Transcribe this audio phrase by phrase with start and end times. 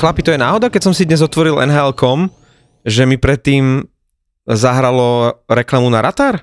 [0.00, 2.32] Chlapi, to je náhoda, keď som si dnes otvoril NHL.com,
[2.88, 3.84] že mi predtým
[4.48, 6.40] zahralo reklamu na Ratar?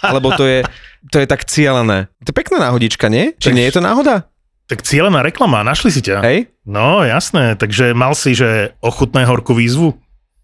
[0.00, 0.64] Alebo to je,
[1.12, 2.08] to je tak cieľené.
[2.24, 3.36] To je pekná náhodička, nie?
[3.36, 4.32] Či nie je to náhoda?
[4.72, 6.24] Tak cieľená reklama, našli si ťa.
[6.24, 6.48] Hej?
[6.64, 9.92] No, jasné, takže mal si, že ochutné horkú výzvu?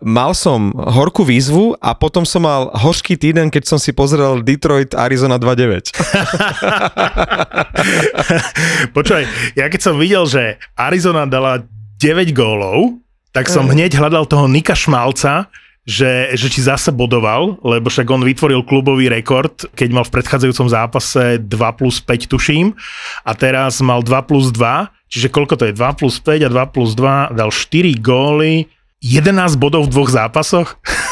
[0.05, 4.93] Mal som horkú výzvu a potom som mal horský týden, keď som si pozrel Detroit
[4.93, 5.89] Arizona 2.9.
[8.99, 9.25] Počúvaj,
[9.57, 11.65] ja keď som videl, že Arizona dala
[12.03, 12.99] 9 gólov,
[13.31, 15.47] tak som hneď hľadal toho Nika Šmalca,
[15.87, 20.67] že, že či zase bodoval, lebo však on vytvoril klubový rekord, keď mal v predchádzajúcom
[20.67, 22.75] zápase 2 plus 5 tuším
[23.23, 26.75] a teraz mal 2 plus 2, čiže koľko to je 2 plus 5 a 2
[26.75, 28.67] plus 2, dal 4 góly,
[29.03, 30.75] 11 bodov v dvoch zápasoch.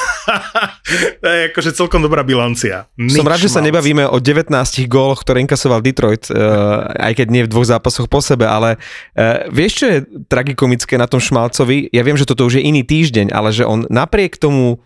[1.23, 2.89] to je akože celkom dobrá bilancia.
[2.97, 4.51] Nič Som rád, že sa nebavíme o 19
[4.89, 9.47] góloch, ktoré inkasoval Detroit, uh, aj keď nie v dvoch zápasoch po sebe, ale uh,
[9.53, 11.93] vieš, čo je tragikomické na tom Šmalcovi?
[11.93, 14.81] Ja viem, že toto už je iný týždeň, ale že on napriek tomu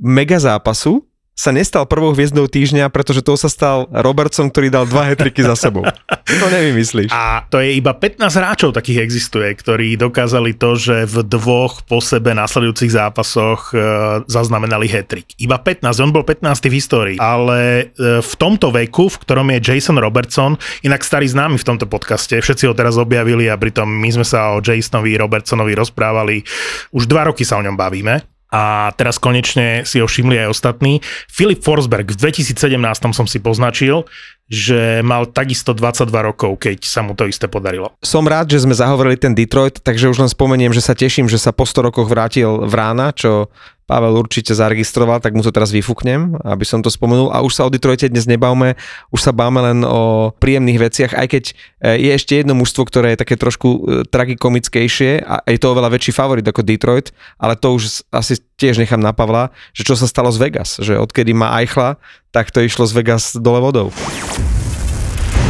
[0.00, 1.09] mega zápasu
[1.40, 5.56] sa nestal prvou hviezdou týždňa, pretože to sa stal Robertson, ktorý dal dva hetriky za
[5.56, 5.88] sebou.
[6.30, 7.10] To nevymyslíš.
[7.10, 12.04] A to je iba 15 hráčov takých existuje, ktorí dokázali to, že v dvoch po
[12.04, 13.80] sebe následujúcich zápasoch e,
[14.28, 15.32] zaznamenali hetrik.
[15.40, 17.16] Iba 15, on bol 15 v histórii.
[17.16, 21.88] Ale e, v tomto veku, v ktorom je Jason Robertson, inak starý známy v tomto
[21.88, 26.44] podcaste, všetci ho teraz objavili a pritom my sme sa o Jasonovi Robertsonovi rozprávali,
[26.92, 30.98] už dva roky sa o ňom bavíme a teraz konečne si ho všimli aj ostatní.
[31.30, 32.58] Filip Forsberg v 2017
[33.14, 34.04] som si poznačil,
[34.50, 37.94] že mal takisto 22 rokov, keď sa mu to isté podarilo.
[38.02, 41.38] Som rád, že sme zahovorili ten Detroit, takže už len spomeniem, že sa teším, že
[41.38, 43.54] sa po 100 rokoch vrátil v rána, čo
[43.90, 47.34] Pavel určite zaregistroval, tak mu to teraz vyfúknem, aby som to spomenul.
[47.34, 48.78] A už sa o Detroite dnes nebavme,
[49.10, 51.52] už sa báme len o príjemných veciach, aj keď e,
[51.98, 56.14] je ešte jedno mužstvo, ktoré je také trošku e, tragikomickejšie a je to oveľa väčší
[56.14, 57.10] favorit ako Detroit,
[57.42, 60.94] ale to už asi tiež nechám na Pavla, že čo sa stalo z Vegas, že
[60.94, 61.98] odkedy má Eichla,
[62.30, 63.90] tak to išlo z Vegas dole vodou.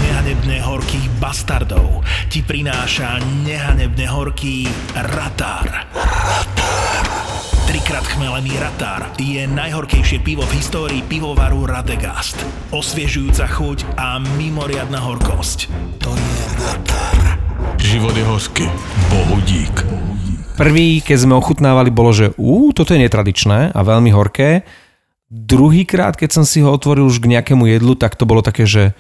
[0.09, 2.01] Nehanebne horkých bastardov
[2.33, 4.65] ti prináša nehanebne horký
[4.97, 5.69] Ratar.
[5.69, 6.60] Ratar.
[7.91, 12.39] Trikrát chmelený Ratár je najhorkejšie pivo v histórii pivovaru Radegast.
[12.71, 15.67] Osviežujúca chuť a mimoriadna horkosť.
[15.99, 17.19] To je Ratár.
[17.83, 18.65] Život je hořky.
[19.11, 19.75] Bohu dík.
[20.55, 24.63] Prvý, keď sme ochutnávali, bolo, že ú, toto je netradičné a veľmi horké.
[25.27, 28.95] Druhýkrát, keď som si ho otvoril už k nejakému jedlu, tak to bolo také, že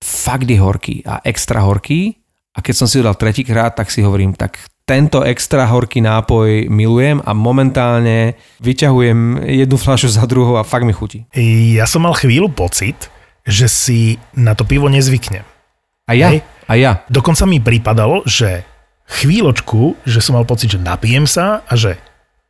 [0.00, 2.16] fakt je horký a extra horký.
[2.56, 6.66] A keď som si ho dal tretíkrát, tak si hovorím, tak tento extra horký nápoj
[6.66, 11.30] milujem a momentálne vyťahujem jednu fľašu za druhou a fakt mi chutí.
[11.78, 13.06] Ja som mal chvíľu pocit,
[13.46, 15.46] že si na to pivo nezvyknem.
[16.10, 16.34] A ja?
[16.34, 16.42] Hej?
[16.66, 16.92] A ja.
[17.06, 18.66] Dokonca mi pripadalo, že
[19.06, 21.94] chvíľočku, že som mal pocit, že napijem sa a že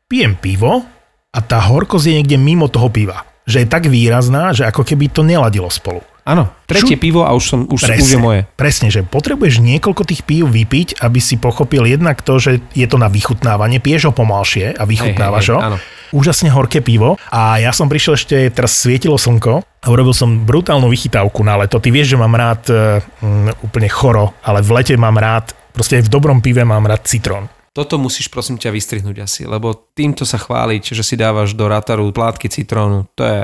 [0.09, 0.89] pijem pivo
[1.37, 3.29] a tá horkosť je niekde mimo toho piva.
[3.45, 6.00] Že je tak výrazná, že ako keby to neladilo spolu.
[6.25, 7.03] Áno, tretie Šu...
[7.03, 8.41] pivo a už, som, už, presne, už je moje.
[8.54, 12.97] Presne, že potrebuješ niekoľko tých pív vypiť, aby si pochopil jednak to, že je to
[13.00, 15.69] na vychutnávanie, piješ ho pomalšie a vychutnávaš hej, hej, hej, ho.
[15.72, 15.76] Áno.
[16.10, 20.91] Úžasne horké pivo a ja som prišiel ešte, teraz svietilo slnko a urobil som brutálnu
[20.91, 21.78] vychytávku na leto.
[21.78, 26.10] Ty vieš, že mám rád um, úplne choro, ale v lete mám rád, proste aj
[26.10, 27.47] v dobrom pive mám rád citrón.
[27.70, 32.11] Toto musíš prosím ťa vystrihnúť asi, lebo týmto sa chváliť, že si dávaš do rataru
[32.11, 33.40] plátky citrónu, to je,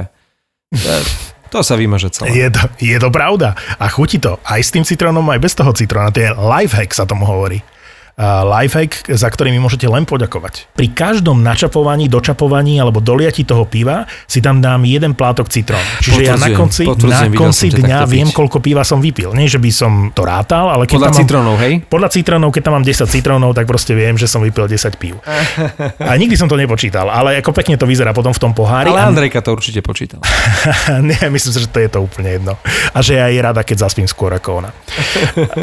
[0.74, 1.00] to je
[1.52, 2.34] to sa vymaže celé.
[2.34, 3.54] Je to, je to pravda.
[3.78, 4.42] A chutí to.
[4.42, 6.10] Aj s tým citrónom, aj bez toho citróna.
[6.10, 7.62] To je lifehack sa tomu hovorí
[8.16, 10.72] lifehack, za ktorý mi môžete len poďakovať.
[10.72, 15.84] Pri každom načapovaní, dočapovaní alebo doliati toho piva si tam dám jeden plátok citrón.
[16.00, 19.36] Čiže ja na konci, na konci dňa viem, koľko piva som vypil.
[19.36, 21.72] Nie, že by som to rátal, ale keď podľa tam citrónov, hej?
[21.84, 25.20] Podľa citrónov, keď tam mám 10 citrónov, tak proste viem, že som vypil 10 pív.
[26.00, 28.96] A nikdy som to nepočítal, ale ako pekne to vyzerá potom v tom pohári.
[28.96, 30.24] Ale Andrejka to určite počítal.
[31.08, 32.56] Nie, myslím si, že to je to úplne jedno.
[32.96, 34.70] A že ja je rada, keď zaspím skôr ako ona.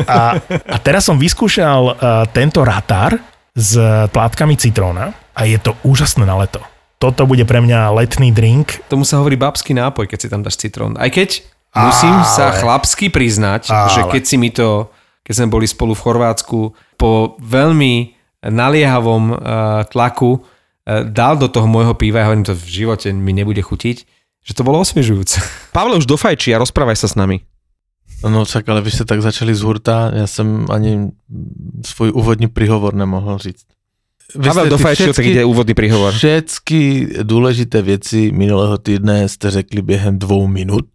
[0.05, 0.37] A,
[0.69, 3.15] a teraz som vyskúšal uh, ten tento ratar
[3.55, 3.79] s
[4.11, 6.59] plátkami citróna a je to úžasné na leto.
[6.99, 8.83] Toto bude pre mňa letný drink.
[8.91, 10.99] Tomu sa hovorí babský nápoj, keď si tam dáš citrón.
[10.99, 11.39] Aj keď
[11.71, 13.91] musím Ale- sa chlapsky priznať, Ale.
[13.95, 14.91] že keď si mi to,
[15.23, 16.59] keď sme boli spolu v Chorvátsku,
[16.99, 18.11] po veľmi
[18.43, 19.37] naliehavom uh,
[19.87, 23.97] tlaku uh, dal do toho môjho piva, ja hovorím, to v živote mi nebude chutiť,
[24.43, 25.39] že to bolo osviežujúce.
[25.71, 27.39] Pavle už dofajčí a rozprávaj sa s nami.
[28.29, 31.11] No však, ale vy jste tak začali z hurta, já jsem ani
[31.85, 33.65] svůj úvodní prihovor nemohl říct.
[34.35, 36.13] Vy Pavel tak všetky- ide úvodný príhovor.
[36.13, 40.85] Všetky důležité věci minulého týdne jste řekli během dvou minut.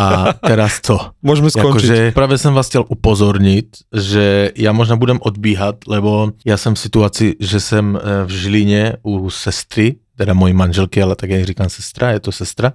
[0.00, 0.98] A teraz co?
[1.24, 1.88] Môžeme skončiť.
[1.88, 6.78] Jakože právě jsem vás chtěl upozornit, že já možná budem odbíhat, lebo já jsem v
[6.78, 11.68] situaci, že jsem eh, v Žiline u sestry, teda mojí manželky, ale tak jí říkám
[11.68, 12.72] sestra, je to sestra,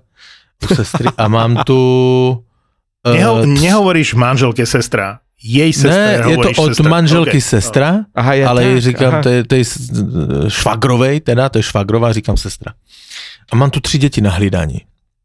[0.72, 2.44] u sestry a mám tu...
[3.08, 5.20] eh, Neho, nehovoríš manželke sestra.
[5.44, 6.26] Jej sestra.
[6.26, 6.90] ne, je to od sestra.
[6.90, 7.44] manželky OK.
[7.44, 9.22] sestra, Aha, ja ale tak, jej říkám, aha.
[9.24, 9.64] to je, to je
[10.50, 12.74] švagrovej, teda, to je švagrová, říkám sestra.
[13.52, 14.82] A mám tu tři děti na hlídání.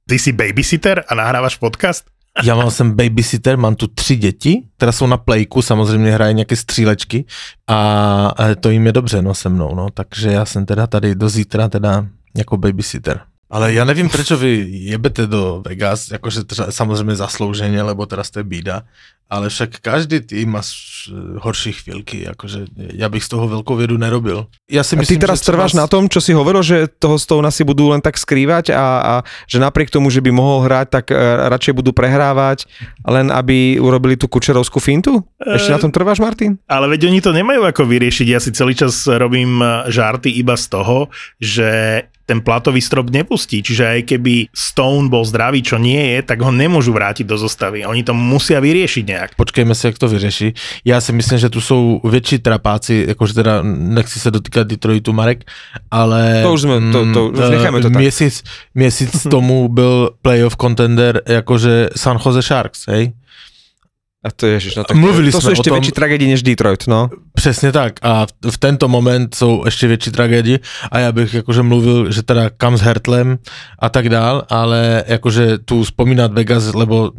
[0.09, 2.05] Ty si babysitter a nahrávaš podcast?
[2.45, 6.57] Já mám jsem babysitter, mám tu tři děti, které jsou na plejku, samozřejmě hrají nějaké
[6.57, 7.25] střílečky
[7.69, 7.77] a
[8.37, 11.29] a to jim je dobře, no se mnou, no, takže já jsem teda tady do
[11.29, 12.07] zítra teda
[12.37, 13.21] jako babysitter.
[13.53, 18.41] Ale já nevím, proč vy jebete do Vegas, jakože třeba samozřejmě zaslouženě, lebo teraz to
[18.41, 18.83] je bída,
[19.31, 21.09] ale však každý tým má s-
[21.41, 24.47] horší chvíľky, akože ja bych z toho veľkou viedu nerobil.
[24.71, 27.19] Ja si A ty myslím, teraz že trváš na tom, čo si hovoril, že toho
[27.19, 29.13] Stona si budú len tak skrývať a, a
[29.49, 31.17] že napriek tomu, že by mohol hrať, tak e,
[31.49, 32.71] radšej budú prehrávať,
[33.09, 35.25] len aby urobili tú kučerovskú fintu?
[35.43, 36.61] Ešte na tom trváš, Martin?
[36.71, 38.27] Ale veď oni to nemajú ako vyriešiť.
[38.31, 41.11] Ja si celý čas robím eh, žarty iba z toho,
[41.43, 41.69] že
[42.27, 43.63] ten platový strop nepustí.
[43.63, 47.83] Čiže aj keby Stone bol zdravý, čo nie je, tak ho nemôžu vrátiť do zostavy.
[47.83, 49.31] Oni to musia vyriešiť nejak.
[49.37, 50.55] Počkejme si, jak to vyřeší.
[50.85, 55.45] Já si myslím, že tu jsou větší trapáci, jakože teda nechci se dotýkat Detroitu, Marek,
[55.91, 56.41] ale...
[56.43, 57.99] To už sme- to- to- mm, už necháme to tak.
[57.99, 58.43] Měsíc,
[58.75, 63.13] měsíc tomu byl playoff contender jakože San Jose Sharks, hej?
[64.23, 66.31] A to je, ježiš, no tak Mluvili to sme sú ešte o tom- väčšie tragédie
[66.31, 67.11] než Detroit, no.
[67.35, 67.99] Přesně tak.
[68.03, 70.59] A v, tento moment jsou ještě větší tragédie
[70.93, 73.39] a já bych jakože mluvil, že teda kam s Hertlem
[73.79, 77.11] a tak dál, ale jakože tu vzpomínat Vegas, lebo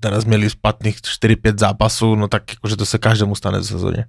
[0.00, 4.04] teraz měli špatných 4-5 zápasů, no tak jakože to se každému stane v sezóně.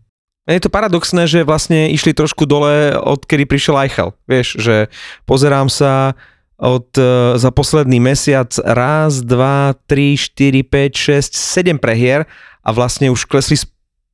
[0.49, 4.17] Je to paradoxné, že vlastne išli trošku dole, odkedy prišiel Eichel.
[4.25, 4.89] Vieš, že
[5.29, 6.17] pozerám sa
[6.59, 12.27] od, e, za posledný mesiac raz, dva, tri, štyri, 5, 6, 7 prehier
[12.63, 13.65] a vlastne už klesli z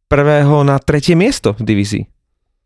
[0.08, 2.06] prvého na tretie miesto v divízii.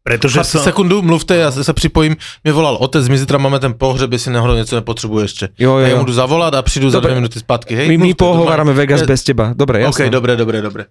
[0.03, 0.63] Pretože Chlapci, som...
[0.63, 2.15] sekundu, mluvte, já se připojím.
[2.43, 5.49] Mě volal otec, my zítra máme ten pohřeb, jestli náhodou něco nepotřebuje ještě.
[5.59, 7.07] Jo, Já jo, mu jdu zavolat a přijdu za Dobre.
[7.09, 7.75] dvě minuty zpátky.
[7.75, 9.53] Hej, My, my mluvte, pohovárame Vegas bez teba.
[9.55, 10.09] Dobre, OK, jasné.
[10.09, 10.85] dobré, dobré, dobré.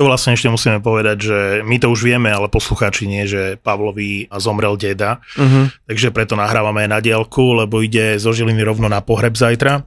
[0.00, 4.24] To vlastne ešte musíme povedať, že my to už vieme, ale poslucháči nie, že Pavlovi
[4.40, 5.68] zomrel deda, Uh-huh.
[5.84, 9.84] takže preto nahrávame na diálku, lebo ide zo Žiliny rovno na pohreb zajtra.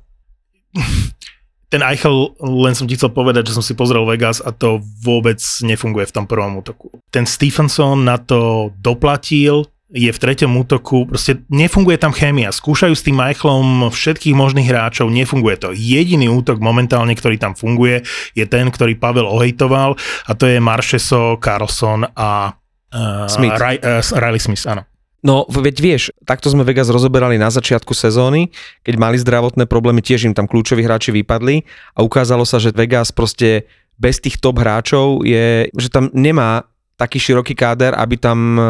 [1.73, 5.41] Ten Eichel, len som ti chcel povedať, že som si pozrel Vegas a to vôbec
[5.65, 6.93] nefunguje v tom prvom útoku.
[7.09, 12.49] Ten Stephenson na to doplatil, je v treťom útoku, proste nefunguje tam chémia.
[12.49, 15.69] Skúšajú s tým Eichelom všetkých možných hráčov, nefunguje to.
[15.77, 18.01] Jediný útok momentálne, ktorý tam funguje,
[18.33, 19.93] je ten, ktorý Pavel ohejtoval
[20.25, 23.53] a to je Marcheso, Carlson a uh, Smith.
[23.61, 24.89] Ry, uh, Riley Smith, áno.
[25.25, 28.53] No, veď vieš, takto sme Vegas rozoberali na začiatku sezóny,
[28.85, 31.65] keď mali zdravotné problémy, tiež im tam kľúčoví hráči vypadli
[31.97, 33.65] a ukázalo sa, že Vegas proste
[33.97, 38.61] bez tých top hráčov je, že tam nemá taký široký káder, aby tam e,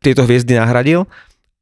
[0.00, 1.08] tieto hviezdy nahradil.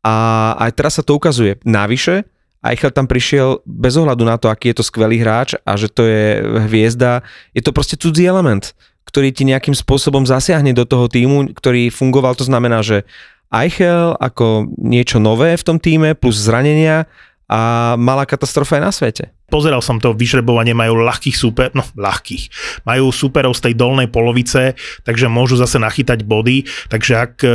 [0.02, 0.14] A
[0.58, 1.62] aj teraz sa to ukazuje.
[1.62, 2.26] Navyše,
[2.62, 6.06] Eichel tam prišiel bez ohľadu na to, aký je to skvelý hráč a že to
[6.06, 6.38] je
[6.70, 8.74] hviezda, je to proste cudzí element,
[9.06, 13.02] ktorý ti nejakým spôsobom zasiahne do toho týmu, ktorý fungoval, to znamená, že
[13.50, 17.10] Eichel ako niečo nové v tom týme plus zranenia
[17.52, 17.60] a
[18.00, 19.24] malá katastrofa je na svete.
[19.52, 22.48] Pozeral som to, vyžrebovanie majú ľahkých super, no ľahkých.
[22.88, 24.72] Majú superov z tej dolnej polovice,
[25.04, 27.50] takže môžu zase nachytať body, takže ak e,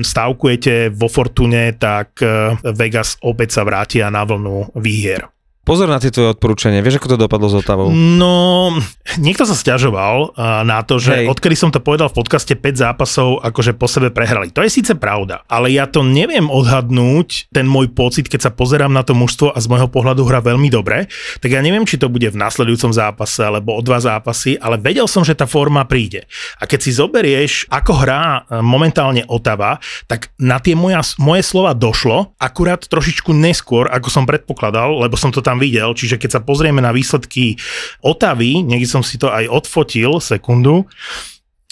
[0.00, 5.35] stavkujete vo Fortune, tak e, Vegas opäť sa vrátia na vlnu výhier.
[5.66, 7.90] Pozor na tie tvoje odporúčania, vieš ako to dopadlo s Otavou?
[7.90, 8.70] No,
[9.18, 11.34] niekto sa stiažoval a, na to, že Hej.
[11.34, 14.54] odkedy som to povedal v podcaste 5 zápasov, akože po sebe prehrali.
[14.54, 18.94] To je síce pravda, ale ja to neviem odhadnúť, ten môj pocit, keď sa pozerám
[18.94, 21.10] na to mužstvo a z môjho pohľadu hra veľmi dobre,
[21.42, 25.10] tak ja neviem, či to bude v nasledujúcom zápase alebo o dva zápasy, ale vedel
[25.10, 26.30] som, že tá forma príde.
[26.62, 31.74] A keď si zoberieš, ako hrá e, momentálne Otava, tak na tie moja, moje slova
[31.74, 36.40] došlo, akurát trošičku neskôr, ako som predpokladal, lebo som to tam videl, čiže keď sa
[36.40, 37.56] pozrieme na výsledky
[38.00, 40.88] Otavy, niekde som si to aj odfotil, sekundu,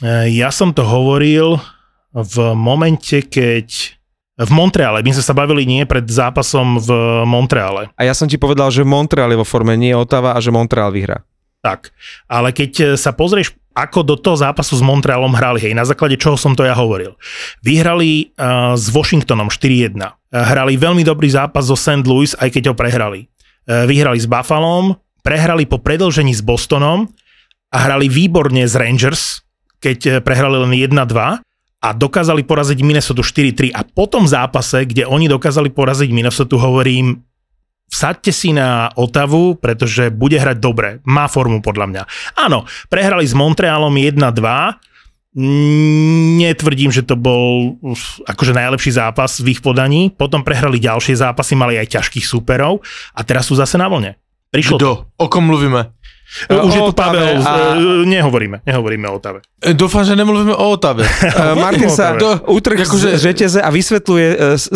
[0.03, 1.63] E, ja som to hovoril,
[2.15, 3.67] v momente, keď
[4.35, 6.91] v Montreale, my sme sa bavili nie pred zápasom v
[7.27, 7.91] Montreale.
[7.95, 10.91] A ja som ti povedal, že Montreal je vo forme, nie Otava a že Montreal
[10.91, 11.23] vyhrá.
[11.63, 11.95] Tak,
[12.27, 16.39] ale keď sa pozrieš, ako do toho zápasu s Montrealom hrali, hej, na základe čoho
[16.39, 17.19] som to ja hovoril.
[17.67, 19.99] Vyhrali uh, s Washingtonom 4-1.
[19.99, 22.07] Uh, hrali veľmi dobrý zápas zo St.
[22.07, 23.27] Louis, aj keď ho prehrali.
[23.65, 27.09] Uh, vyhrali s Buffalom, prehrali po predlžení s Bostonom
[27.73, 29.41] a hrali výborne s Rangers,
[29.81, 31.45] keď uh, prehrali len 1-2
[31.85, 37.21] a dokázali poraziť Minnesota 4-3 a po tom zápase, kde oni dokázali poraziť Minnesota, hovorím,
[37.93, 40.89] vsaďte si na Otavu, pretože bude hrať dobre.
[41.05, 42.03] Má formu podľa mňa.
[42.41, 44.17] Áno, prehrali s Montrealom 1-2,
[45.35, 47.75] Netvrdím, že to bol
[48.23, 50.15] akože najlepší zápas v ich podaní.
[50.15, 54.15] Potom prehrali ďalšie zápasy, mali aj ťažkých súperov a teraz sú zase na vlne.
[54.55, 54.87] Prišlo Kto?
[54.87, 54.93] to.
[55.19, 55.91] O kom mluvíme?
[56.51, 57.79] Už je O tu Pavel, Otave a- a...
[58.05, 59.39] nehovoríme, nehovoríme o Otave.
[59.63, 61.07] E, Dúfam, že nemluvíme o Otave.
[61.65, 64.29] Martin sa To- utrh akože- z žeteze a vysvetľuje,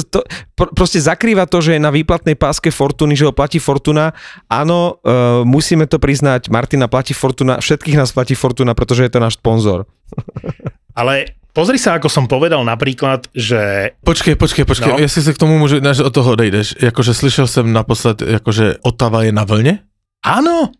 [0.06, 0.22] to,
[0.54, 4.14] pr- proste zakrýva to, že je na výplatnej páske Fortuny, že ho platí Fortuna.
[4.46, 5.02] Áno,
[5.42, 9.90] musíme to priznať, Martina platí Fortuna, všetkých nás platí Fortuna, pretože je to náš sponzor.
[10.98, 14.98] Ale pozri sa, ako som povedal napríklad, že Počkej, počkej, počkej, No.
[14.98, 19.22] jestli se k tomu můžu, než od toho odejdeš, jakože slyšel jsem naposled, jakože Otava
[19.22, 19.78] je na vlně?
[20.26, 20.70] áno,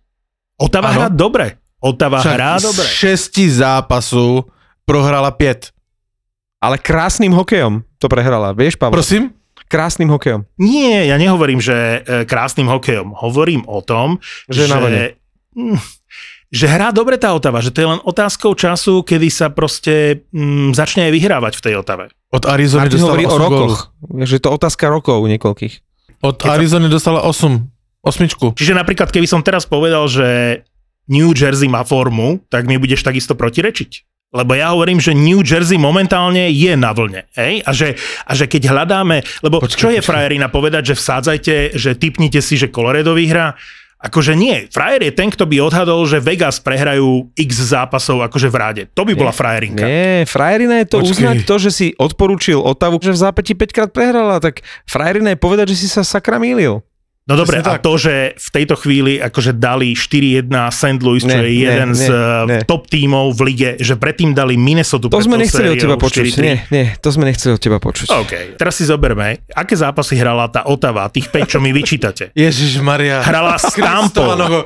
[0.59, 1.57] Otava hrá dobre.
[1.79, 2.85] Otava hrá z dobre.
[2.85, 4.45] šesti zápasů
[4.85, 5.71] prohrala pět.
[6.61, 8.99] Ale krásnym hokejom to prehrala, vieš, Pavel?
[8.99, 9.31] Prosím?
[9.69, 10.49] Krásnym hokejom.
[10.59, 13.13] Nie, ja nehovorím, že e, krásnym hokejom.
[13.15, 14.17] Hovorím o tom,
[14.49, 15.05] Že vlne.
[15.53, 15.77] Mm,
[16.49, 20.73] že hrá dobre tá Otava, že to je len otázkou času, kedy sa proste mm,
[20.73, 22.09] začne aj vyhrávať v tej Otave.
[22.33, 23.75] Od Arizony dostala hovorí 8 o rokoch.
[24.09, 25.75] Vieš, že je to otázka rokov niekoľkých.
[26.25, 27.78] Od Keď Arizony dostala 8.
[28.03, 28.55] Osmičku.
[28.55, 30.61] Čiže napríklad, keby som teraz povedal, že
[31.09, 34.07] New Jersey má formu, tak mi budeš takisto protirečiť.
[34.29, 37.25] Lebo ja hovorím, že New Jersey momentálne je na vlne.
[37.33, 37.65] Hej?
[37.65, 37.97] A, že,
[38.29, 39.25] a že keď hľadáme...
[39.41, 43.57] Lebo Počkaj, čo je frajerina povedať, že vsádzajte, že typnite si, že Colorado vyhrá?
[43.99, 44.71] Akože nie.
[44.71, 48.83] Frajer je ten, kto by odhadol, že Vegas prehrajú x zápasov akože v ráde.
[48.95, 49.83] To by bola frajerinka.
[49.83, 51.11] Nie, frajerina je to Počkej.
[51.19, 55.39] uznať to, že si odporučil Otavu, že v zápäti 5 krát prehrala, tak frajerina je
[55.43, 56.79] povedať, že si sa sakra mýlil.
[57.29, 57.85] No dobre, a tak.
[57.85, 60.97] to, že v tejto chvíli akože dali 4-1 St.
[60.99, 62.57] Louis, čo Ne, je ne, jeden ne, z ne.
[62.57, 66.25] eh, top tímov v lige, že predtým dali Minnesota To sme nechceli od teba počuť.
[66.25, 66.41] 4-3.
[66.41, 68.09] Nie, nie, to sme nechceli od teba počuť.
[68.09, 72.33] OK, teraz si zoberme, aké zápasy hrala tá Otava, tých 5, čo mi vyčítate.
[72.35, 73.21] Ježiš Maria.
[73.21, 74.65] Hrala s Tampou.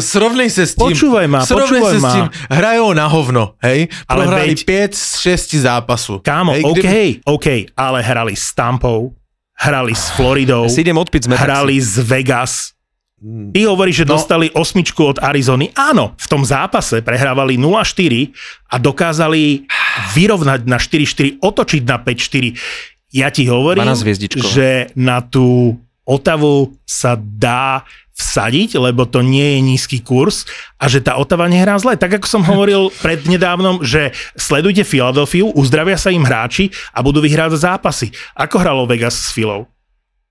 [0.00, 0.90] Srovnej se s tím.
[0.90, 2.12] Počúvaj ma, Srovnej počúvaj se s ma.
[2.12, 2.26] tím.
[2.50, 3.86] Hrajou na hovno, hej?
[4.04, 6.18] Ale Prohrali veď- 5 z 6 zápasů.
[6.20, 9.14] Kámo, hej, OK, kdyby- OK, ale hrali s Tampou,
[9.60, 12.72] hrali s Floridou, Si idem odpiť hrali z Vegas.
[13.20, 14.16] Ty hovoríš, že No.
[14.16, 15.68] dostali osmičku od Arizony.
[15.76, 18.32] Áno, v tom zápase prehrávali 0-4
[18.66, 19.68] a dokázali
[20.16, 22.56] vyrovnať na 4-4, otočiť na 5-4.
[23.12, 24.40] Ja ti hovorím, 12 hviezdičkov.
[24.40, 27.84] že na tú Otavu sa dá
[28.20, 30.44] vsadiť, lebo to nie je nízky kurz
[30.76, 31.96] a že tá Otava nehrá zle.
[31.96, 37.64] Tak ako som hovoril prednedávnom, že sledujte Filadelfiu, uzdravia sa im hráči a budú vyhrávať
[37.64, 38.12] zápasy.
[38.36, 39.64] Ako hralo Vegas s Filou?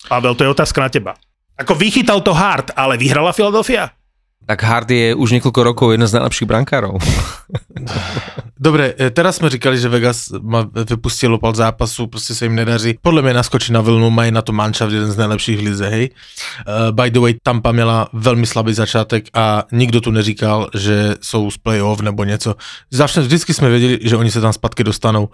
[0.06, 1.12] Pavel, to je otázka na teba.
[1.60, 3.92] Ako vychytal to Hart, ale vyhrala Philadelphia?
[4.48, 6.98] Tak Hard je už niekoľko rokov jeden z najlepších brankárov.
[8.60, 12.98] Dobre, e, teraz jsme říkali, že Vegas ma vypustilo pal zápasu, prostě se jim nedaří.
[13.02, 16.10] Podle mě naskočí na vlnu, mají na to manšaft jeden z nejlepších v lize, hej.
[16.68, 21.52] Uh, by the way, Tampa měla velmi slabý začátek a nikdo tu neříkal, že jsou
[21.52, 22.56] z playoff nebo něco.
[22.92, 25.30] Zavšem, vždycky jsme věděli, že oni se tam zpátky dostanou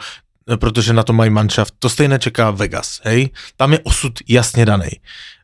[0.60, 1.74] protože na to mají manšaft.
[1.80, 3.30] To stejné čeká Vegas, hej.
[3.58, 4.90] Tam je osud jasně daný.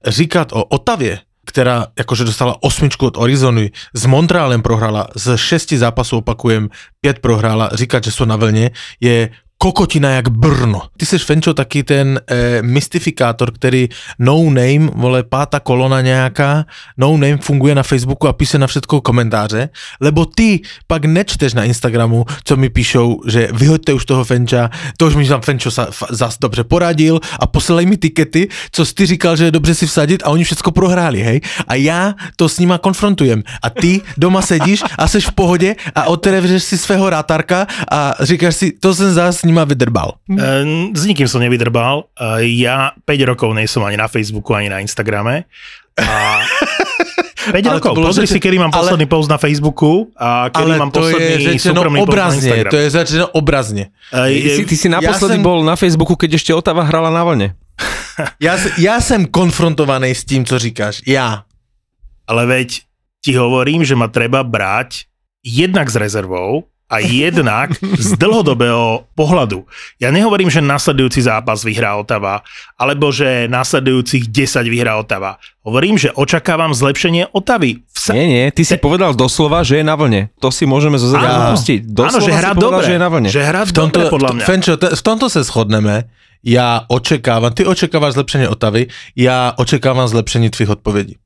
[0.05, 1.19] Říkat o Otavě,
[1.51, 6.69] která jakože dostala osmičku od Arizony, s Montrealem prohrala, z šesti zápasů opakujem,
[7.01, 9.29] pět prohrála, říkat, že jsou na vlně, je
[9.61, 10.81] kokotina jak Brno.
[10.97, 13.89] Ty seš, Fenčo, taky ten eh, mystifikátor, který
[14.19, 16.65] no name, vole, pátá kolona nějaká,
[16.97, 19.69] no name funguje na Facebooku a píše na všetko komentáře,
[20.01, 25.07] lebo ty pak nečteš na Instagramu, co mi píšou, že vyhoďte už toho Fenča, to
[25.07, 29.05] už mi tam Fenčo sa, zas dobře poradil a poslej mi tikety, co jsi ty
[29.05, 31.41] říkal, že je dobře si vsadit a oni všetko prohráli, hej?
[31.67, 33.43] A já to s nima konfrontujem.
[33.61, 38.55] A ty doma sedíš a seš v pohodě a otevřeš si svého rátarka a říkáš
[38.55, 40.15] si, to jsem zás nima vydrbal.
[40.31, 40.63] E,
[40.95, 42.07] S nikým som nevydrbal.
[42.15, 45.43] E, Ja 5 rokov nejsom ani na Facebooku, ani na Instagrame.
[45.99, 46.39] A
[47.51, 47.93] 5 Ale rokov.
[47.97, 50.91] bolo Pozri řeče- si, kedy mám ale- posledný post na Facebooku a kedy Ale mám
[50.93, 53.83] to je posledný řečeno súkromný post na to je řečeno obrazně.
[54.13, 57.23] E, Ty si, ty si naposledy som- bol na Facebooku, keď ešte Otava hrala na
[57.25, 57.57] vlne.
[58.39, 61.01] Já, s- já jsem konfrontovaný s tím, co říkáš.
[61.07, 61.43] Já.
[62.27, 62.81] Ale veď
[63.25, 65.09] ti hovorím, že ma treba brať
[65.43, 69.63] jednak s rezervou a jednak z dlhodobého pohľadu.
[70.03, 72.43] Ja nehovorím, že nasledujúci zápas vyhrá Otava,
[72.75, 75.39] alebo že nasledujúcich 10 vyhrá Otava.
[75.63, 77.87] Hovorím, že očakávam zlepšenie Otavy.
[77.95, 78.11] Sa...
[78.11, 78.83] Nie, nie, ty si Te...
[78.83, 80.35] povedal doslova, že je na vlne.
[80.43, 81.79] To si môžeme zo základu pustiť.
[81.87, 82.83] Doslova Áno, že hrá povedal, dobre.
[82.83, 83.29] že je na vlne.
[83.31, 84.43] Že hrá v tomto, dobre, podľa mňa.
[84.43, 86.11] Fenčo, t- v tomto sa shodneme.
[86.41, 91.21] Ja očakávam, ty očakávaš zlepšenie Otavy, ja očakávam zlepšenie tvých odpovedí.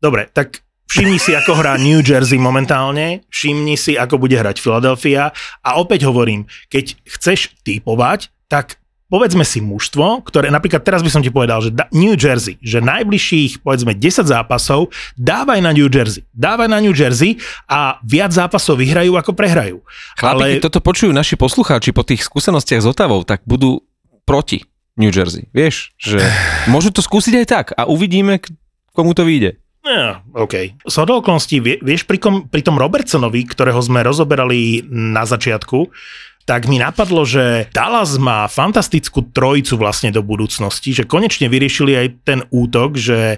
[0.00, 5.34] Dobre, tak Všimni si, ako hrá New Jersey momentálne, všimni si, ako bude hrať Philadelphia
[5.58, 8.78] a opäť hovorím, keď chceš typovať, tak
[9.10, 13.66] povedzme si mužstvo, ktoré napríklad teraz by som ti povedal, že New Jersey, že najbližších
[13.66, 16.22] povedzme 10 zápasov dávaj na New Jersey.
[16.30, 19.82] Dávaj na New Jersey a viac zápasov vyhrajú ako prehrajú.
[20.14, 20.46] Chlapi, Ale...
[20.54, 23.82] keď toto počujú naši poslucháči po tých skúsenostiach s Otavou, tak budú
[24.22, 24.62] proti
[24.94, 25.50] New Jersey.
[25.50, 26.22] Vieš, že
[26.70, 28.38] môžu to skúsiť aj tak a uvidíme,
[28.94, 29.58] komu to vyjde.
[29.84, 30.80] Ja, OK.
[30.80, 35.92] Z okolností, vieš, pri, kom, pri tom Robertsonovi, ktorého sme rozoberali na začiatku,
[36.44, 42.06] tak mi napadlo, že Dallas má fantastickú trojicu vlastne do budúcnosti, že konečne vyriešili aj
[42.20, 43.36] ten útok, že e,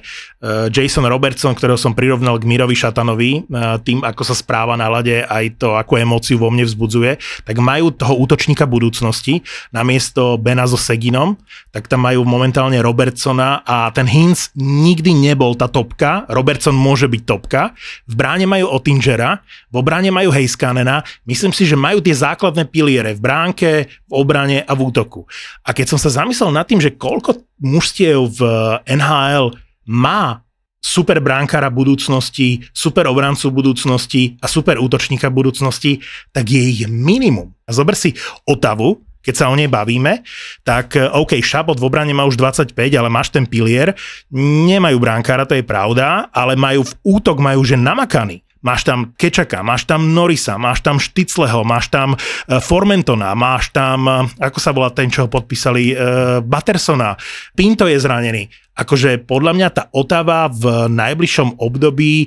[0.75, 3.41] Jason Robertson, ktorého som prirovnal k Mirovi Šatanovi, e,
[3.87, 7.95] tým ako sa správa na lade, aj to, akú emóciu vo mne vzbudzuje, tak majú
[7.95, 11.39] toho útočníka budúcnosti namiesto Bena so Seginom,
[11.71, 17.23] tak tam majú momentálne Robertsona a ten Hinz nikdy nebol tá topka, Robertson môže byť
[17.23, 17.71] topka,
[18.11, 22.96] v bráne majú Ottingera, v obráne majú Heiskanena, myslím si, že majú tie základné pily
[22.97, 23.71] piliere v bránke,
[24.09, 25.29] v obrane a v útoku.
[25.69, 28.41] A keď som sa zamyslel nad tým, že koľko mužstiev v
[28.89, 29.53] NHL
[29.93, 30.41] má
[30.81, 36.01] super bránkara budúcnosti, super obrancu budúcnosti a super útočníka budúcnosti,
[36.33, 37.53] tak je ich minimum.
[37.69, 38.17] A zober si
[38.49, 40.25] Otavu, keď sa o nej bavíme,
[40.65, 43.93] tak OK, Šabot v obrane má už 25, ale máš ten pilier,
[44.33, 48.46] nemajú bránkára, to je pravda, ale majú v útok, majú že namakaný.
[48.67, 54.11] Máš tam Kečaka, máš tam Norisa, máš tam Šticleho, máš tam e, Formentona, máš tam,
[54.11, 55.99] e, ako sa volá ten, čo ho podpísali, uh,
[56.43, 57.15] Battersona,
[57.55, 58.51] Pinto je zranený.
[58.75, 62.27] Akože podľa mňa tá Otava v najbližšom období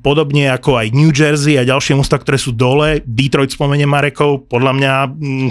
[0.00, 4.72] podobne ako aj New Jersey a ďalšie músta, ktoré sú dole, Detroit spomenie Marekov, podľa
[4.78, 4.92] mňa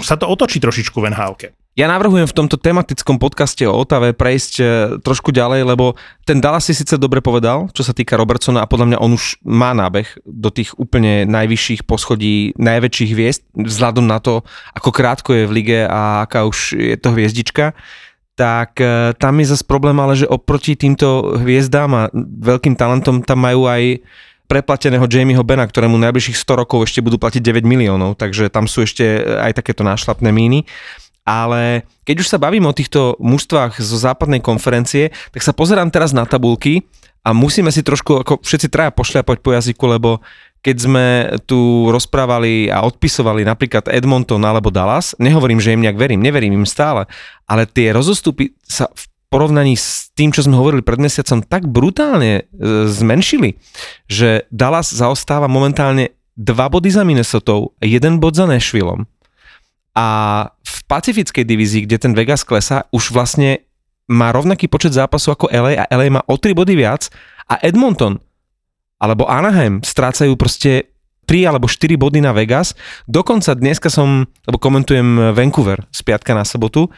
[0.00, 1.36] sa to otočí trošičku v nhl
[1.72, 4.64] ja navrhujem v tomto tematickom podcaste o Otave prejsť e,
[5.00, 5.96] trošku ďalej, lebo
[6.28, 9.40] ten Dallas si síce dobre povedal, čo sa týka Robertsona a podľa mňa on už
[9.40, 14.44] má nábeh do tých úplne najvyšších poschodí, najväčších hviezd, vzhľadom na to,
[14.76, 17.72] ako krátko je v lige a aká už je to hviezdička.
[18.36, 22.02] Tak e, tam je zase problém, ale že oproti týmto hviezdám a
[22.52, 24.04] veľkým talentom tam majú aj
[24.44, 28.84] preplateného Jamieho Bena, ktorému najbližších 100 rokov ešte budú platiť 9 miliónov, takže tam sú
[28.84, 30.68] ešte aj takéto nášlapné míny
[31.22, 36.10] ale keď už sa bavím o týchto mužstvách zo západnej konferencie, tak sa pozerám teraz
[36.10, 36.86] na tabulky
[37.22, 40.18] a musíme si trošku, ako všetci traja pošľapať po jazyku, lebo
[40.62, 41.06] keď sme
[41.46, 46.66] tu rozprávali a odpisovali napríklad Edmonton alebo Dallas, nehovorím, že im nejak verím, neverím im
[46.66, 47.10] stále,
[47.50, 52.44] ale tie rozostupy sa v porovnaní s tým, čo sme hovorili pred mesiacom, tak brutálne
[52.46, 53.58] e, zmenšili,
[54.06, 59.08] že Dallas zaostáva momentálne dva body za Minnesota, jeden bod za Nashvilleom
[59.92, 60.06] a
[60.64, 63.64] v pacifickej divízii, kde ten Vegas klesá, už vlastne
[64.08, 67.08] má rovnaký počet zápasov ako LA a LA má o 3 body viac
[67.48, 68.18] a Edmonton
[69.02, 70.92] alebo Anaheim strácajú proste
[71.26, 72.74] 3 alebo 4 body na Vegas.
[73.06, 76.90] Dokonca dneska som, lebo komentujem Vancouver z piatka na sobotu,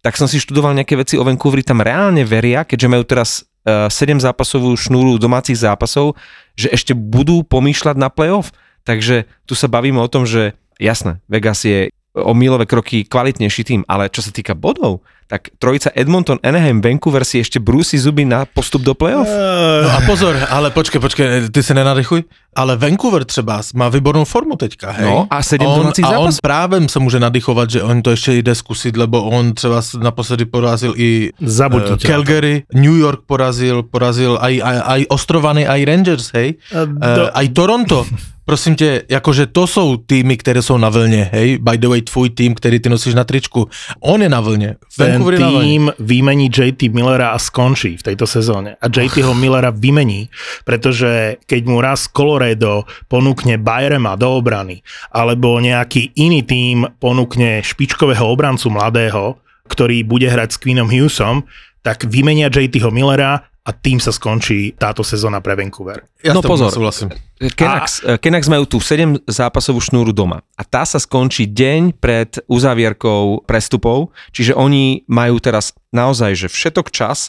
[0.00, 3.92] tak som si študoval nejaké veci o Vancouveri, tam reálne veria, keďže majú teraz uh,
[3.92, 6.16] e, 7 zápasovú šnúru domácich zápasov,
[6.56, 8.48] že ešte budú pomýšľať na playoff.
[8.88, 13.80] Takže tu sa bavíme o tom, že jasné, Vegas je o milové kroky kvalitnejší tým,
[13.86, 18.42] ale čo sa týka bodov, tak trojica Edmonton, Anaheim, Vancouver si ešte brúsi zuby na
[18.50, 19.30] postup do playoff.
[19.30, 24.56] No a pozor, ale počkej, počkej, ty se nenadechuj, ale Vancouver třeba má výbornou formu
[24.56, 25.06] teďka, hej?
[25.06, 28.54] No a sedem on, A on právem se může nadychovat, že on to ještě jde
[28.54, 34.76] zkusit, lebo on třeba naposledy porazil i uh, Calgary, New York porazil, porazil aj, aj,
[34.84, 36.54] aj Ostrovany, aj Rangers, hej?
[36.72, 36.86] Uh,
[37.16, 37.22] do...
[37.22, 38.06] uh, aj Toronto.
[38.50, 42.30] prosím tě, jakože to jsou týmy, které jsou na vlně, hej, by the way, tvůj
[42.30, 43.68] tým, který ty nosíš na tričku,
[44.00, 44.76] on je na vlně.
[44.98, 48.74] Ten tým vymení JT Millera a skončí v tejto sezóne.
[48.82, 50.28] A JT ho Millera vymení,
[50.64, 52.10] pretože keď mu raz
[52.40, 54.80] Colorado ponúkne Bayrema do obrany,
[55.12, 59.36] alebo nejaký iný tým ponúkne špičkového obrancu mladého,
[59.68, 61.44] ktorý bude hrať s Queenom Hughesom,
[61.84, 66.08] tak vymenia JTho Millera a tým sa skončí táto sezóna pre Vancouver.
[66.24, 67.12] Ja no pozor, súhlasím.
[67.52, 68.16] Canucks, a...
[68.16, 74.16] Canucks majú tu 7 zápasovú šnúru doma a tá sa skončí deň pred uzavierkou prestupov,
[74.32, 77.28] čiže oni majú teraz naozaj že všetok čas,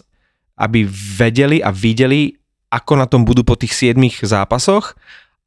[0.55, 2.40] aby vedeli a videli,
[2.71, 4.95] ako na tom budú po tých 7 zápasoch.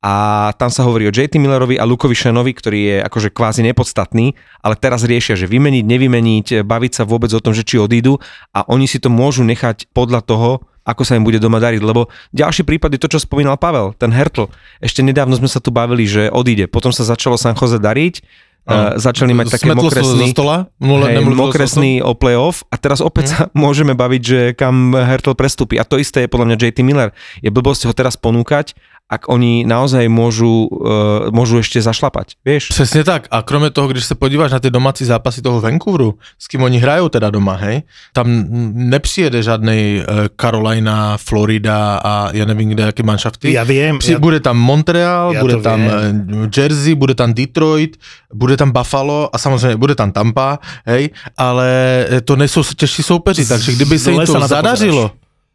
[0.04, 4.36] A tam sa hovorí o JT Millerovi a Lukovi Shenovi, ktorý je akože kvázi nepodstatný,
[4.60, 8.20] ale teraz riešia, že vymeniť, nevymeniť, baviť sa vôbec o tom, že či odídu.
[8.52, 10.50] A oni si to môžu nechať podľa toho,
[10.84, 14.12] ako sa im bude doma dariť, lebo ďalší prípad je to, čo spomínal Pavel, ten
[14.12, 14.52] Hertl.
[14.84, 18.20] Ešte nedávno sme sa tu bavili, že odíde, potom sa začalo San Jose dariť,
[18.64, 20.72] Uh, začali mať také Smetlo mokresný, stola?
[20.80, 25.76] Mole, hej, mokresný o playoff a teraz opäť sa môžeme baviť, že kam Hertl prestúpi.
[25.76, 27.12] A to isté je podľa mňa JT Miller.
[27.44, 28.72] Je blbosť ho teraz ponúkať,
[29.04, 32.68] ak oni naozaj môžu, uh, môžu ešte zašlapať, vieš?
[32.72, 33.28] Přesně tak.
[33.30, 36.78] A kromě toho, když se podíváš na ty domácí zápasy toho Vancouveru, s kým oni
[36.78, 38.26] hrajou teda doma, hej, tam
[38.72, 43.52] nepřijede žádný uh, Carolina, Florida a já nevím kde, jaké manšafty.
[43.52, 46.48] Ja viem, Při, ja, Bude tam Montreal, Ja bude tam viem.
[46.48, 47.96] eh, Jersey, bude tam Detroit,
[48.34, 51.68] bude tam Buffalo a samozřejmě bude tam Tampa, hej, ale
[52.10, 55.10] eh, to nejsou těžší soupeři, takže kdyby se jim to zadařilo,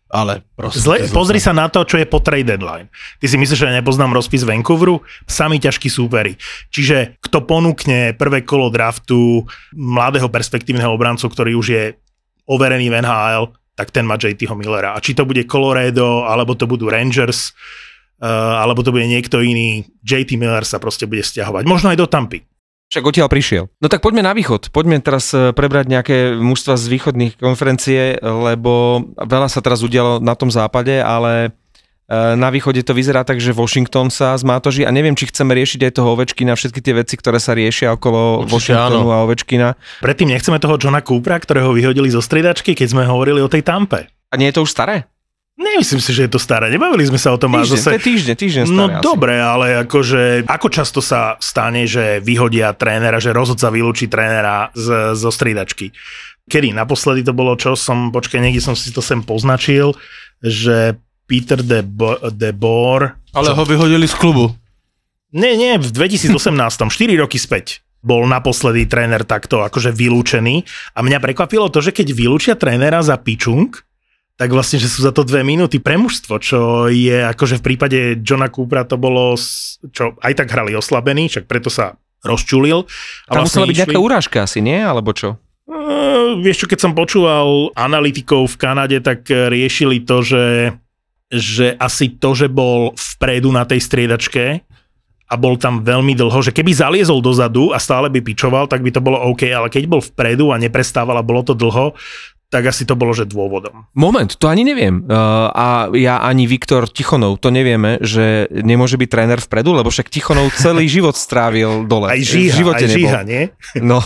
[0.10, 0.80] ale prostě.
[0.80, 2.90] Zle, pozri sa na to, čo je po trade deadline.
[3.22, 5.06] Ty si myslíš, že ja nepoznám rozpis Vancouveru?
[5.30, 6.34] Sami ťažkí súperi.
[6.74, 9.46] Čiže kto ponúkne prvé kolo draftu
[9.78, 11.84] mladého perspektívneho obrancu, ktorý už je
[12.50, 14.98] overený v NHL, tak ten má JTho Millera.
[14.98, 17.54] A či to bude Colorado, alebo to budú Rangers,
[18.20, 21.64] uh, alebo to bude niekto iný, JT Miller sa proste bude stiahovať.
[21.64, 22.44] Možno aj do Tampy.
[22.90, 23.64] Však odtiaľ prišiel.
[23.78, 24.74] No tak poďme na východ.
[24.74, 30.34] Poďme teraz e, prebrať nejaké mužstva z východných konferencie, lebo veľa sa teraz udialo na
[30.34, 31.54] tom západe, ale
[32.10, 35.86] e, na východe to vyzerá tak, že Washington sa zmátoží a neviem, či chceme riešiť
[35.86, 39.14] aj toho Ovečkina, všetky tie veci, ktoré sa riešia okolo Určite Washingtonu áno.
[39.14, 39.68] a Ovečkina.
[40.02, 44.10] Predtým nechceme toho Johna Coopera, ktorého vyhodili zo striedačky, keď sme hovorili o tej Tampe.
[44.30, 45.06] A nie je to už staré?
[45.60, 46.72] Nemyslím si, že je to staré.
[46.72, 47.52] Nebavili sme sa o tom.
[47.52, 47.90] Týždeň, zase...
[47.92, 49.04] to je týždeň, týždeň staré No asi.
[49.04, 55.20] dobre, ale akože ako často sa stane, že vyhodia trénera, že rozhodca vylúči trénera z,
[55.20, 55.92] zo striedačky?
[56.48, 56.72] Kedy?
[56.72, 57.76] Naposledy to bolo čo?
[57.76, 60.00] Som, počkaj, niekde som si to sem poznačil,
[60.40, 60.96] že
[61.28, 63.20] Peter de, Bo, de Boer...
[63.36, 63.60] Ale čo?
[63.60, 64.56] ho vyhodili z klubu.
[65.30, 70.64] Nie, nie, v 2018, 4 roky späť bol naposledy tréner takto akože vylúčený
[70.96, 73.76] a mňa prekvapilo to, že keď vylúčia trénera za pičung,
[74.40, 78.00] tak vlastne, že sú za to dve minúty pre mužstvo, čo je akože v prípade
[78.24, 79.36] Johna Coopera to bolo,
[79.92, 82.88] čo aj tak hrali oslabený, však preto sa rozčulil.
[83.28, 84.80] A Tam musela byť išli- nejaká urážka asi, nie?
[84.80, 85.36] Alebo čo?
[85.68, 90.72] Uh, vieš čo, keď som počúval analytikov v Kanade, tak eh, riešili to, že,
[91.28, 94.64] že asi to, že bol vpredu na tej striedačke
[95.30, 98.90] a bol tam veľmi dlho, že keby zaliezol dozadu a stále by pičoval, tak by
[98.90, 101.94] to bolo OK, ale keď bol vpredu a neprestával a bolo to dlho,
[102.50, 103.86] tak asi to bolo, že dôvodom.
[103.94, 105.06] Moment, to ani neviem.
[105.06, 110.10] Uh, a ja ani Viktor Tichonov to nevieme, že nemôže byť tréner vpredu, lebo však
[110.10, 112.10] Tichonov celý život strávil dole.
[112.10, 113.06] Aj v žíha, živote aj nebol.
[113.06, 113.44] žíha, nie?
[113.78, 114.02] No,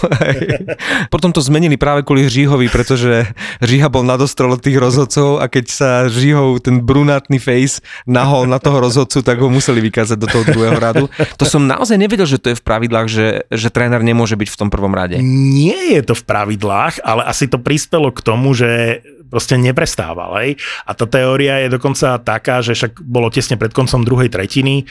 [1.14, 3.32] potom to zmenili práve kvôli Žíhovi, pretože
[3.64, 8.60] Žíha bol nadostrel od tých rozhodcov a keď sa Žíhov ten brunátny face nahol na
[8.60, 11.08] toho rozhodcu, tak ho museli vykázať do toho druhého radu.
[11.40, 14.60] To som naozaj nevedel, že to je v pravidlách, že, že tréner nemôže byť v
[14.60, 15.24] tom prvom rade.
[15.24, 20.38] Nie je to v pravidlách, ale asi to prispelo k tomu, že proste neprestával.
[20.46, 20.62] Hej?
[20.86, 24.86] A tá teória je dokonca taká, že však bolo tesne pred koncom druhej tretiny,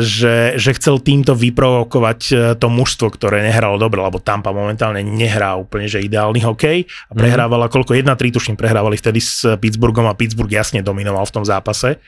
[0.00, 5.52] že, že chcel týmto vyprovokovať e, to mužstvo, ktoré nehralo dobre, lebo Tampa momentálne nehrá
[5.60, 10.48] úplne, že ideálny hokej a prehrávala koľko, 1-3 tuším prehrávali vtedy s Pittsburghom a Pittsburgh
[10.48, 12.00] jasne dominoval v tom zápase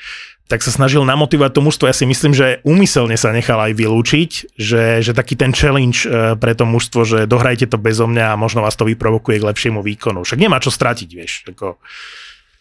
[0.48, 1.84] tak sa snažil namotivovať to mužstvo.
[1.92, 6.40] Ja si myslím, že úmyselne sa nechal aj vylúčiť, že, že taký ten challenge e,
[6.40, 9.84] pre to mužstvo, že dohrajte to bezo mňa a možno vás to vyprovokuje k lepšiemu
[9.84, 10.24] výkonu.
[10.24, 11.44] Však nemá čo stratiť, vieš.
[11.52, 11.76] Ako,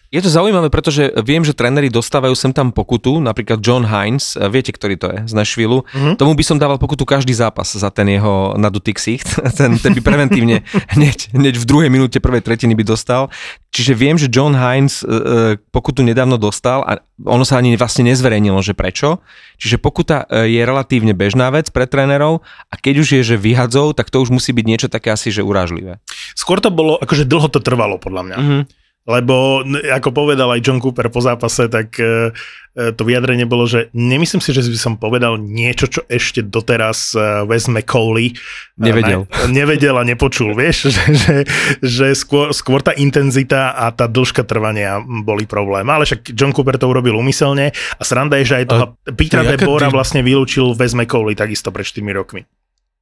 [0.08, 4.72] Je to zaujímavé, pretože viem, že tréneri dostávajú sem tam pokutu, napríklad John Hines, viete,
[4.72, 5.84] ktorý to je, z Nashville.
[5.84, 6.16] Mm-hmm.
[6.16, 9.28] Tomu by som dával pokutu každý zápas za ten jeho nadutý ksicht.
[9.58, 10.62] Ten, ten by preventívne
[10.96, 13.34] hneď, hneď v druhej minúte prvej tretiny by dostal.
[13.74, 18.62] Čiže viem, že John Hines e, pokutu nedávno dostal a ono sa ani vlastne nezverejnilo,
[18.62, 19.18] že prečo.
[19.58, 24.14] Čiže pokuta je relatívne bežná vec pre trénerov a keď už je, že vyhadzov, tak
[24.14, 25.98] to už musí byť niečo také asi, že urážlivé.
[26.38, 28.38] skôr to bolo, akože dlho to trvalo podľa mňa.
[28.38, 28.62] Mhm.
[29.08, 32.36] Lebo, ako povedal aj John Cooper po zápase, tak e,
[32.76, 37.16] e, to vyjadrenie bolo, že nemyslím si, že by som povedal niečo, čo ešte doteraz
[37.48, 38.36] Wes McCauley
[38.78, 39.26] Nevedel.
[39.26, 41.36] Na, nevedel a nepočul, vieš, že, že,
[41.82, 45.90] že skôr, skôr tá intenzita a tá dĺžka trvania boli problém.
[45.90, 48.86] Ale však John Cooper to urobil umyselne a sranda je, že aj toho
[49.18, 52.46] Petra to je jaké Debora vlastne vylúčil Wes McCauley takisto pred 4 rokmi.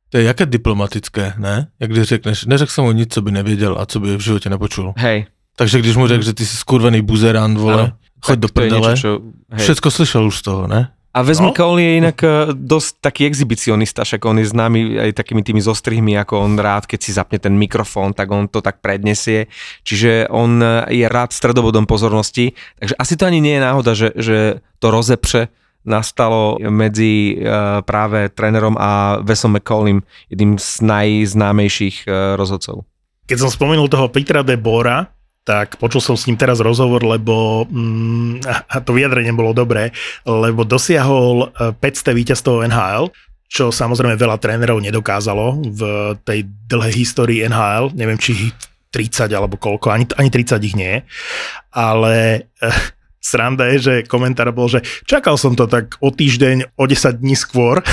[0.10, 1.68] To je jaké diplomatické, ne?
[1.80, 4.50] Jak když řekneš, neřekl jsem mu nic, co by nevěděl a co by v životě
[4.50, 4.94] nepočul.
[4.98, 5.26] Hej.
[5.56, 7.98] Takže když mu řekl, že ty si skurvený buzerant, vole, Áno.
[8.20, 9.12] choď do prdele, niečo, čo...
[9.56, 9.60] Hej.
[9.64, 10.92] všetko slyšel už z toho, ne?
[11.16, 11.56] A Wes No.
[11.80, 16.44] Je inak eh, dosť taký exhibicionista, však on je známy aj takými tými zostrihmi, ako
[16.44, 19.48] on rád, keď si zapne ten mikrofón, tak on to tak prednesie.
[19.88, 24.12] Čiže on eh, je rád stredobodom pozornosti, takže asi to ani nie je náhoda, že,
[24.20, 24.38] že
[24.84, 25.48] to rozepře
[25.86, 30.02] nastalo medzi uh, práve trénerom a Vesom McCallim,
[30.34, 32.90] jedným z najznámejších rozhodcov.
[33.30, 35.06] Keď som spomenul toho Petra de Bora,
[35.46, 39.94] tak počul som s ním teraz rozhovor, lebo mm, a to vyjadrenie bolo dobré,
[40.26, 41.80] lebo dosiahol 500
[42.18, 43.14] víťazstvo NHL,
[43.46, 45.82] čo samozrejme veľa trénerov nedokázalo v
[46.26, 47.94] tej dlhej histórii NHL.
[47.94, 48.52] Neviem, či
[48.90, 51.04] 30 alebo koľko, ani, ani 30 ich nie.
[51.76, 52.80] Ale eh,
[53.20, 57.36] sranda je, že komentár bol, že čakal som to tak o týždeň, o 10 dní
[57.36, 57.84] skôr,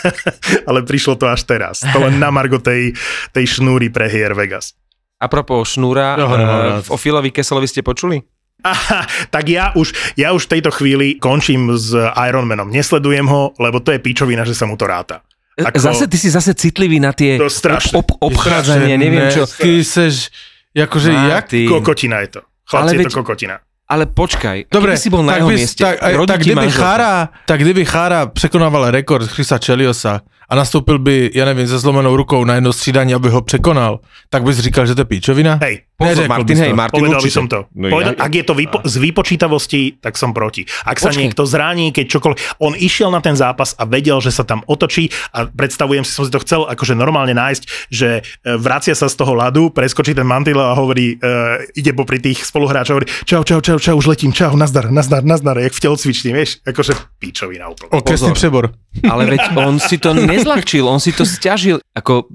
[0.68, 1.84] ale prišlo to až teraz.
[1.84, 2.96] To len na margo tej,
[3.36, 4.79] tej šnúry pre hier Vegas.
[5.20, 6.84] A propos šnúra, ho nemám rád.
[6.88, 8.24] uh, o Filovi Keselovi ste počuli?
[8.64, 12.68] Aha, tak ja už, ja už v tejto chvíli končím s Ironmanom.
[12.68, 15.24] Nesledujem ho, lebo to je pičovina, že sa mu to ráta.
[15.60, 15.76] Ako...
[15.76, 17.52] Zase, ty si zase citlivý na tie ob,
[17.92, 19.44] ob, obchádzanie, neviem ne, čo.
[19.44, 20.32] Ty seš,
[20.72, 21.52] akože jak?
[21.68, 22.40] Kokotina je to.
[22.64, 23.56] Chlapci, Ale je to kokotina.
[23.90, 26.68] ale počkaj, Dobre, keby si bol na tak, jeho bys, mieste, tak, tak kdyby.
[26.70, 27.12] Chára,
[27.44, 32.44] tak kdyby Chára překonával rekord Chrisa Čeliosa a nastoupil by, ja neviem, se zlomenou rukou
[32.44, 35.58] na jedno střídání, aby ho překonal, tak bys říkal, že to je píčovina?
[35.62, 37.68] Hej, Pozor, Martin, hej, Martin Povedal by som to.
[37.76, 40.64] No Povedal, ja- ak je to výpo- z výpočítavosti, tak som proti.
[40.88, 41.20] Ak sa Počkej.
[41.20, 42.38] niekto zraní, keď čokoľvek.
[42.64, 46.24] On išiel na ten zápas a vedel, že sa tam otočí a predstavujem si, som
[46.24, 50.24] si to chcel akože normálne nájsť, že e, vracia sa z toho ľadu, preskočí ten
[50.24, 54.32] mantil a hovorí, uh, ide popri tých spoluhráčov, hovorí, čau, čau, čau, čau, už letím,
[54.32, 57.92] čau, nazdar, nazdar, nazdar, jak v telocvični, vieš, akože píčovina úplne.
[57.92, 58.72] Okresný přebor.
[59.06, 61.78] Ale veď on si to nezľahčil, on si to stiažil.
[61.94, 62.26] Ako,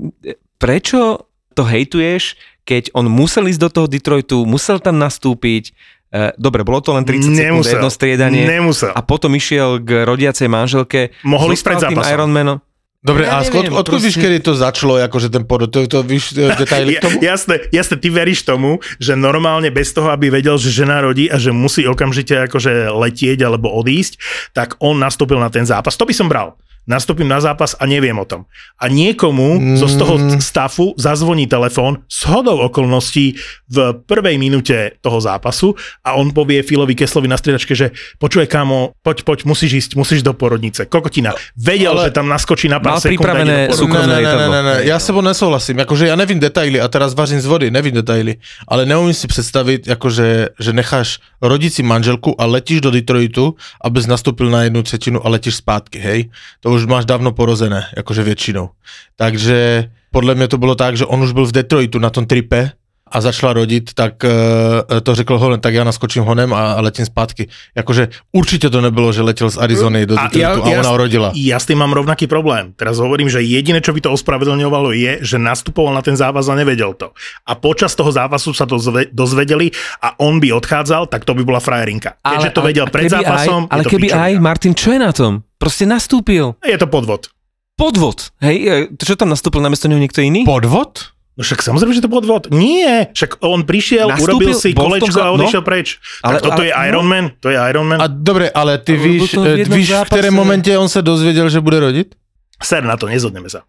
[0.58, 5.72] prečo to hejtuješ, keď on musel ísť do toho Detroitu, musel tam nastúpiť,
[6.10, 8.92] e, dobre, bolo to len 30 sekúnd, jedno striedanie Nemusel.
[8.92, 11.14] a potom išiel k rodiacej manželke.
[11.22, 12.12] Mohol ísť pred zápasom.
[12.12, 12.58] Ironmanom.
[13.06, 15.86] Dobre, Ja a neviem, skôr, odkud víš, proste- kedy to začalo, akože ten porod, to,
[15.86, 17.22] to víš e, detaily k tomu?
[17.22, 21.30] Ja, jasné, jasné, ty veríš tomu, že normálne bez toho, aby vedel, že žena rodí
[21.30, 24.18] a že musí okamžite akože letieť alebo odísť,
[24.58, 25.94] tak on nastúpil na ten zápas.
[25.94, 26.58] To by som bral.
[26.86, 28.46] Nastúpim na zápas a neviem o tom.
[28.78, 29.78] A niekomu mm.
[29.82, 33.36] zo z toho stafu zazvoní telefón s hodou okolností
[33.70, 35.74] v prvej minúte toho zápasu
[36.06, 37.90] a on povie Filovi Keslovi na striedačke, že
[38.22, 40.86] počuje kámo, poď, poď, musíš ísť, musíš do porodnice.
[40.86, 41.34] Kokotina.
[41.58, 43.18] Vedel, Ale- že tam naskočí na pár sekúnd.
[43.18, 46.82] pripravené súkromné ne, ne, ne, ne, ne, já s tebou nesouhlasím, jakože já nevím detaily
[46.82, 48.36] a teraz vařím z vody, nevím detaily,
[48.68, 54.08] ale neumím si představit, jakože, že necháš rodit si manželku a letíš do Detroitu, abys
[54.08, 56.30] nastoupil na jednu třetinu a letíš zpátky, hej?
[56.60, 58.70] To už máš dávno porozené, jakože většinou.
[59.16, 62.72] Takže podle mě to bylo tak, že on už byl v Detroitu na tom tripe
[63.06, 67.06] a začala rodit, tak uh, to řekl Holen, tak já naskočím honem a, a letím
[67.06, 67.48] zpátky.
[67.78, 70.98] Jakože určitě to nebylo, že letěl z Arizony do A Detroitu a, ja- ja- ona
[70.98, 71.30] rodila.
[71.38, 72.74] Ja s tým mám rovnaký problém.
[72.74, 76.58] Teraz hovorím, že jediné, čo by to ospravedlňovalo, je, že nastupoval na ten zápas a
[76.58, 77.14] nevedel to.
[77.46, 79.70] A počas toho zápasu sa to zve- dozvedeli
[80.02, 82.18] a on by odchádzal, tak to by bola frajerinka.
[82.26, 84.42] Keďže to vedel a pred keby zápasom, aj, ale keby aj, pičovina.
[84.42, 85.34] Martin, čo je na tom?
[85.66, 86.54] Proste nastúpil.
[86.62, 87.34] Je to podvod.
[87.74, 88.30] Podvod.
[88.38, 90.46] Hej, e, čo tam nastúpil namiesto neho niekto iný?
[90.46, 91.10] Podvod?
[91.36, 92.48] No však samozrejme, že to podvod.
[92.54, 95.42] Nie, však on prišiel, Nastúpil, urobil si kolečko za- a no.
[95.42, 96.00] odišiel preč.
[96.24, 96.84] Ale- tak toto ale- je no.
[96.88, 98.00] Iron Man, to je Iron Man.
[98.00, 100.10] A dobre, ale ty Ale víš, v jednom víš, v zápase.
[100.16, 102.16] kterém momentě on se dozvěděl, že bude rodit?
[102.64, 103.68] Ser na to, nezhodneme sa.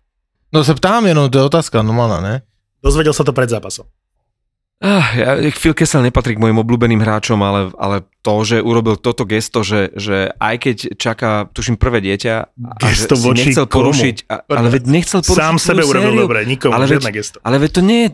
[0.54, 2.34] No se ptám jenom, to je otázka normálna, ne?
[2.78, 3.90] Dozvedel sa to pred zápasom.
[4.78, 9.24] Ah, ja, Phil Kessel nepatrí k mojim obľúbeným hráčom, ale, ale to, že urobil toto
[9.24, 13.64] gesto, že, že aj keď čaká, tuším, prvé dieťa a Gesto že si voči nechcel
[13.64, 13.88] komu?
[13.88, 16.22] porušiť, a, ale veď nechcel porušiť Sám sebe urobil sériu.
[16.22, 17.40] dobre, nikomu, Ale veď- gesto.
[17.40, 18.08] Ale veď to nie je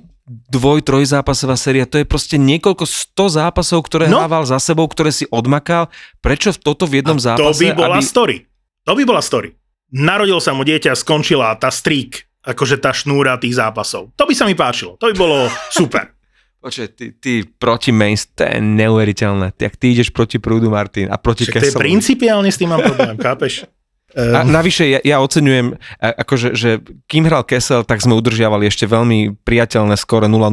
[0.49, 4.23] dvoj, trojzápasová séria, to je proste niekoľko sto zápasov, ktoré No.
[4.23, 5.91] hrával za sebou, ktoré si odmakal.
[6.21, 7.43] Prečo v toto v jednom A zápase?
[7.43, 8.07] To by bola aby...
[8.07, 8.37] story.
[8.85, 9.51] To by bola story.
[9.91, 14.15] Narodil sa mu dieťa, skončila tá streak, akože tá šnúra tých zápasov.
[14.15, 14.95] To by sa mi páčilo.
[14.97, 16.15] To by bolo super.
[16.63, 19.51] Počkaj, ty, ty proti Mains, to je neuveriteľné.
[19.59, 21.83] Ty, ak ty ideš proti prúdu, Martin, a proti Však to je Kesselovi.
[21.83, 23.67] principiálne s tým mám problém, chápeš?
[24.15, 28.85] A Um, navyše, ja, ja oceňujem, akože, že kým hral Kessel, tak sme udržiavali ešte
[28.85, 30.53] veľmi priateľné skore 0-0.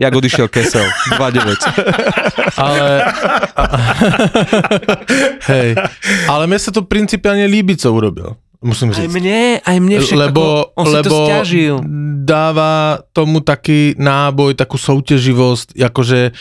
[0.00, 0.88] Jak odišiel Kessel,
[1.20, 1.52] 2-9.
[2.64, 3.04] Ale...
[5.52, 5.68] Hej.
[6.26, 8.40] Ale mne sa to principiálne líbí, co urobil.
[8.64, 9.12] Musím Aj říct.
[9.12, 11.74] mne, aj mne však, lebo, ako, on si to lebo stiažil.
[12.24, 12.72] dáva
[13.12, 16.32] tomu taký náboj, takú soutěživosť, akože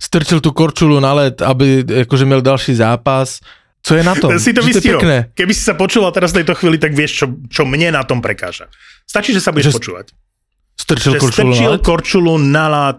[0.00, 3.44] strčil tú korčulu na led, aby akože měl další zápas.
[3.84, 4.32] Co je na tom?
[4.40, 4.98] si to vystihol.
[4.98, 5.30] pekné.
[5.36, 8.18] Keby si sa počula teraz v tejto chvíli, tak vieš, čo, čo mne na tom
[8.18, 8.66] prekáža.
[9.06, 10.06] Stačí, že sa budeš Že- počúvať.
[10.74, 11.82] Strčil Že korčulu na strčil led?
[11.84, 12.98] korčulu na lad.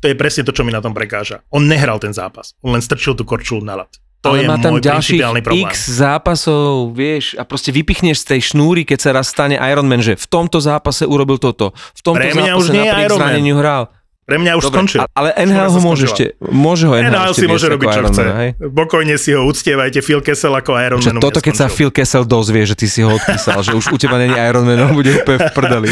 [0.00, 1.46] To je presne to, čo mi na tom prekáža.
[1.48, 2.56] On nehral ten zápas.
[2.60, 3.92] On len strčil tú korčulu na lad.
[4.26, 5.70] To ale je má tam môj ďalších problém.
[5.70, 10.18] x zápasov, vieš, a proste vypichneš z tej šnúry, keď sa raz stane Ironman, že
[10.18, 13.22] v tomto zápase urobil toto, v tomto Pre mňa zápase už nie napriek Iron Man.
[13.30, 13.84] zraneniu hral.
[14.26, 15.00] Pre mňa už Dobre, skončil.
[15.14, 18.22] ale NHL ho môže ešte, môže ho NHL, NHL si môže robiť, čo chce.
[18.26, 18.50] Hej?
[18.58, 21.22] Pokojne si ho uctievajte, Phil Kessel ako Iron Man.
[21.22, 24.18] toto, keď sa Phil Kessel dozvie, že ty si ho odpísal, že už u teba
[24.18, 25.88] není Ironman, on bude úplne v prdeli.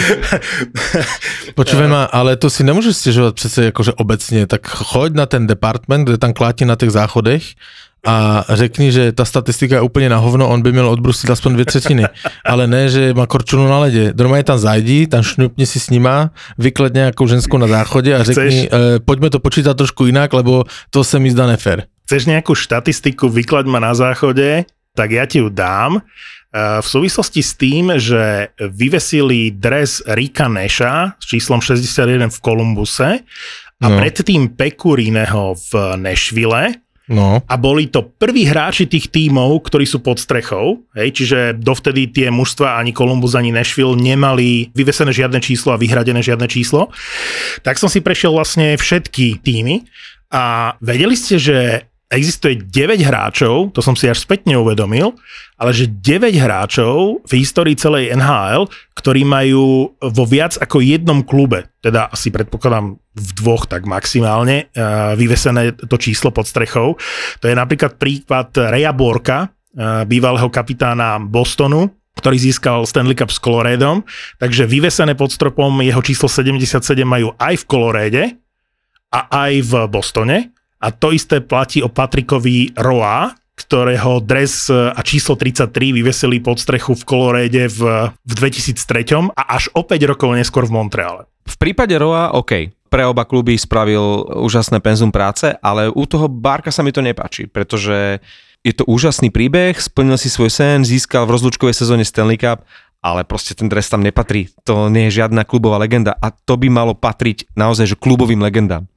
[1.59, 6.09] Počúvaj ma, ale to si nemôžeš stěžovat přece jakože obecně, tak choď na ten department,
[6.09, 7.43] kde tam klátí na těch záchodech
[8.05, 11.65] a řekni, že ta statistika je úplně na hovno, on by měl odbrusit aspoň dvě
[11.65, 12.05] třetiny.
[12.45, 14.13] Ale ne, že má korčulu na ledě.
[14.17, 18.69] Normálně tam zajdi, tam šňupni si s nima, vyklad nějakou ženskou na záchodě a řekni,
[18.73, 21.85] e, pojďme to počítat trošku jinak, lebo to se mi zdá nefér.
[22.05, 26.05] Chceš nejakú štatistiku, vyklaď ma na záchode, tak ja ti ju dám.
[26.55, 33.09] Eh, V súvislosti s tým, že vyvesili dres Rika Neša s číslom 61 v Kolumbuse
[33.83, 33.97] a No.
[33.99, 40.17] predtým Pekurineho v Nešvile, No, a boli to prví hráči tých tímov, ktorí sú pod
[40.17, 45.81] strechou, hej, čiže dovtedy tie mužstva ani Columbus, ani Nashville nemali vyvesené žiadne číslo a
[45.81, 46.89] vyhradené žiadne číslo.
[47.61, 49.85] Tak som si prešiel vlastne všetky týmy
[50.33, 51.59] a vedeli ste, že
[52.17, 55.15] existuje 9 hráčov, to som si až spätne uvedomil,
[55.59, 58.67] ale že 9 hráčov v histórii celej NHL,
[58.99, 65.15] ktorí majú vo viac ako jednom klube, teda asi predpokladám v dvoch tak maximálne, uh,
[65.15, 66.99] vyvesené to číslo pod strechou.
[67.39, 73.43] To je napríklad prípad Reja Borka, uh, bývalého kapitána Bostonu, ktorý získal Stanley Cup s
[73.43, 74.07] Coloredom,
[74.39, 78.25] takže vyvesené pod stropom jeho číslo 77 majú aj v Colorede
[79.11, 80.55] a aj v Bostone.
[80.85, 86.93] A to isté platí o Patrikovi Roa, ktorého dres a číslo 33 vyvesili pod strechu
[86.93, 87.81] v Colorade v,
[88.13, 91.25] v 2003 a až o 5 rokov neskôr v Montreale.
[91.49, 96.69] V prípade Roa, OK, pre oba kluby spravil úžasné penzum práce, ale u toho Barka
[96.69, 98.21] sa mi to nepáči, pretože
[98.61, 102.69] je to úžasný príbeh, splnil si svoj sen, získal v rozlučkovej sezóne Stanley Cup,
[103.01, 104.53] ale proste ten dres tam nepatrí.
[104.69, 108.89] To nie je žiadna klubová legenda a to by malo patriť naozaj že klubovým legendám.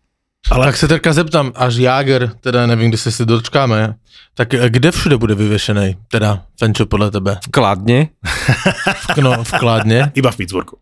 [0.52, 0.66] Ale...
[0.66, 3.96] tak se teďka zeptám, až Jáger, teda nevím, kdy se si dočkáme,
[4.34, 7.38] tak e, kde všude bude vyvěšený, teda Fenčo podle tebe?
[7.52, 8.08] Kladne,
[9.16, 10.12] V, no, v Kladně.
[10.16, 10.78] Iba v Pittsburghu.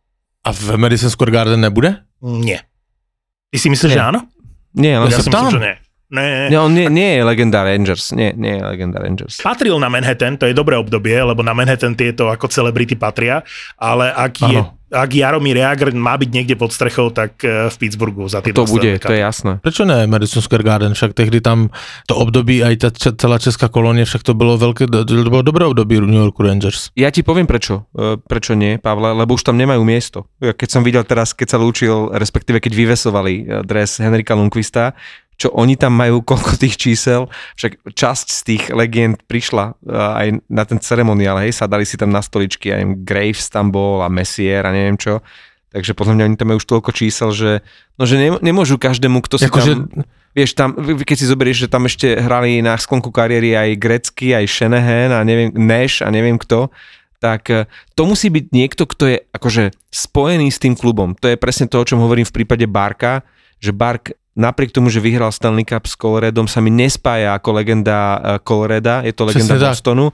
[0.46, 1.96] A v Madison Square Garden nebude?
[2.22, 2.60] Nie.
[3.50, 3.98] Ty si myslíš, Nie.
[3.98, 4.20] že áno?
[4.76, 5.76] nie, len Ja sa si myslím, že nie.
[6.06, 6.50] Nie.
[6.54, 9.42] nie, on nie, nie je legenda Rangers, nie, nie je legenda Rangers.
[9.42, 13.42] Patril na Manhattan, to je dobré obdobie, lebo na Manhattan tieto ako celebrity patria,
[13.80, 14.78] ale ak, je, Áno.
[14.96, 18.64] Ak Jaromír Jagr má byť niekde pod strechou, tak eh, v Pittsburghu za tie To
[18.64, 19.60] bude, to je jasné.
[19.60, 20.96] Proč ne Madison Square Garden?
[20.96, 21.68] Však tehdy tam
[22.08, 25.66] to období, aj ta č- celá česká kolonie, však to bylo velké, to bylo dobré
[25.68, 26.96] období New Yorku Rangers.
[26.96, 27.84] Ja ti poviem prečo.
[27.92, 30.30] E, Prečo nie, Pavle, lebo už tam nemajú miesto.
[30.40, 34.96] Keď som videl teraz, keď sa lúčil, respektíve keď vyvesovali e, dres Henrika Lundqvista,
[35.36, 37.28] čo oni tam majú, koľko tých čísel,
[37.60, 42.12] však časť z tých legend prišla e, aj na ten ceremoniál, hej, sadali si tam
[42.12, 45.20] na stoličky, aj Graves tam bol a Messier a neviem čo.
[45.76, 47.60] Takže podľa mňa oni tam majú už toľko čísel, že,
[48.00, 50.08] no, že nem- nemôžu každému, kto si Jakože, tam...
[50.36, 54.52] Vieš, tam, keď si zoberieš, že tam ešte hrali na sklonku kariéry aj Grecky, aj
[54.52, 56.68] Shanahan a neviem, Nash a neviem kto,
[57.24, 61.16] tak eh, to musí byť niekto, kto je akože spojený s tým klubom.
[61.24, 63.24] To je presne to, o čom hovorím v prípade Barka,
[63.64, 67.98] že Bark napriek tomu, že vyhral Stanley Cup s Coloredom, sa mi nespája ako legenda
[68.20, 69.72] eh, Coloreda, je to legenda Presne tak.
[69.80, 70.06] Bostonu,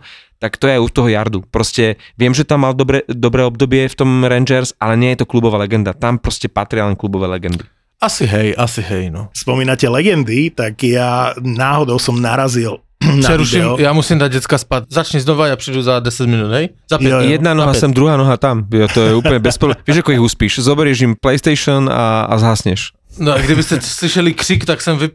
[0.42, 1.40] tak to je aj u toho Jardu.
[1.50, 5.30] Proste viem, že tam mal dobre, dobré obdobie v tom Rangers, ale nie je to
[5.30, 5.94] klubová legenda.
[5.94, 7.66] Tam proste patria len klubové legendy.
[8.02, 9.30] asi hej, asi hej, no.
[9.30, 12.82] Spomínate legendy, tak ja náhodou som narazil
[13.22, 13.78] na Přeruším, video.
[13.80, 14.84] já musím dát děcka spát.
[14.90, 16.70] Začni znova, já přijdu za 10 minut, hej?
[16.90, 17.10] Za pět.
[17.10, 17.30] Jo, jo.
[17.30, 18.66] Jedna noha sem, druhá noha tam.
[18.74, 19.58] Jo, to je úplne bez.
[19.86, 20.60] Vieš, ako ich uspíš?
[20.66, 22.94] Zoberieš im PlayStation a, a zhasneš.
[23.20, 25.10] No a kdybyste slyšeli křik, tak jsem vy,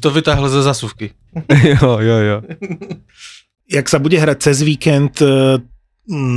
[0.00, 1.10] to vytáhl ze zasuvky.
[1.64, 2.42] jo, jo, jo.
[3.70, 5.62] Jak sa bude hrať cez víkend eh,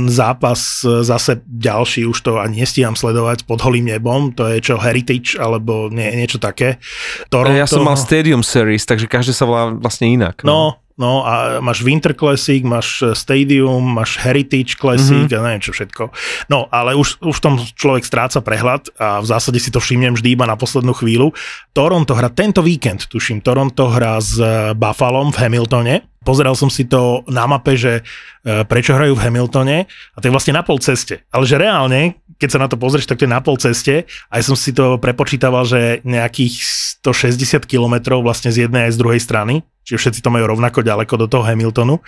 [0.06, 4.78] zápas eh, zase ďalší, už to ani nestíham sledovať pod holým nebom, to je čo
[4.78, 6.78] Heritage alebo nie, niečo také.
[7.26, 10.46] Toronto, Ja som mal Stadium Series, takže každý sa volá vlastne inak.
[10.46, 10.83] No, no
[11.26, 15.42] a máš Winter Classic, máš eh, Stadium, máš Heritage Classic mm-hmm.
[15.42, 16.14] a neviem čo všetko.
[16.46, 20.14] No, ale už, už v tom človek stráca prehľad a v zásade si to všimnem
[20.14, 21.34] vždy iba na poslednú chvíľu.
[21.74, 26.13] Toronto hra tento víkend, tuším, Toronto hra s eh, Buffalom v Hamiltone.
[26.24, 30.34] Pozeral som si to na mape, že eh, prečo hrajú v Hamiltone a to je
[30.34, 31.22] vlastne na pol ceste.
[31.28, 34.08] Ale že reálne, keď sa na to pozrieš, tak to je na pol ceste.
[34.32, 36.64] Aj som si to prepočítaval, že nejakých
[37.04, 39.54] 160 kilometrov vlastne z jednej aj z druhej strany.
[39.84, 42.00] Čiže všetci to majú rovnako ďaleko do toho Hamiltonu.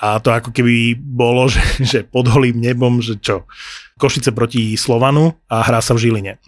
[0.00, 3.44] A to ako keby bolo, že, že pod holým nebom, že čo,
[4.00, 6.40] Košice proti Slovanu a hrá sa v Žiline.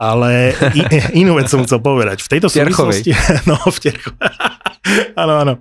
[0.00, 0.80] Ale i,
[1.22, 2.24] inú vec som chcel povedať.
[2.24, 3.12] V tejto súvislosti...
[3.50, 4.53] No, v Terchovej.
[5.20, 5.54] Áno, áno.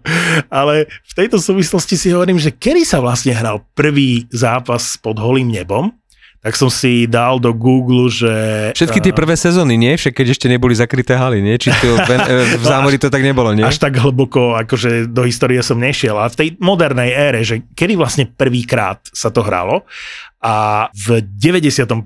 [0.51, 5.47] Ale v tejto súvislosti si hovorím, že kedy sa vlastne hral prvý zápas pod holým
[5.47, 5.95] nebom,
[6.43, 8.28] tak som si dal do Google, že...
[8.76, 9.95] Všetky tie prvé sezóny, nie?
[9.95, 11.55] Však keď ešte neboli zakryté haly, nie?
[11.55, 12.09] Či to v,
[12.59, 13.63] v zámori to tak nebolo, nie?
[13.63, 16.19] Až tak hlboko, akože do histórie som nešiel.
[16.19, 19.88] A v tej modernej ére, že kedy vlastne prvýkrát sa to hralo
[20.43, 22.03] a v 91.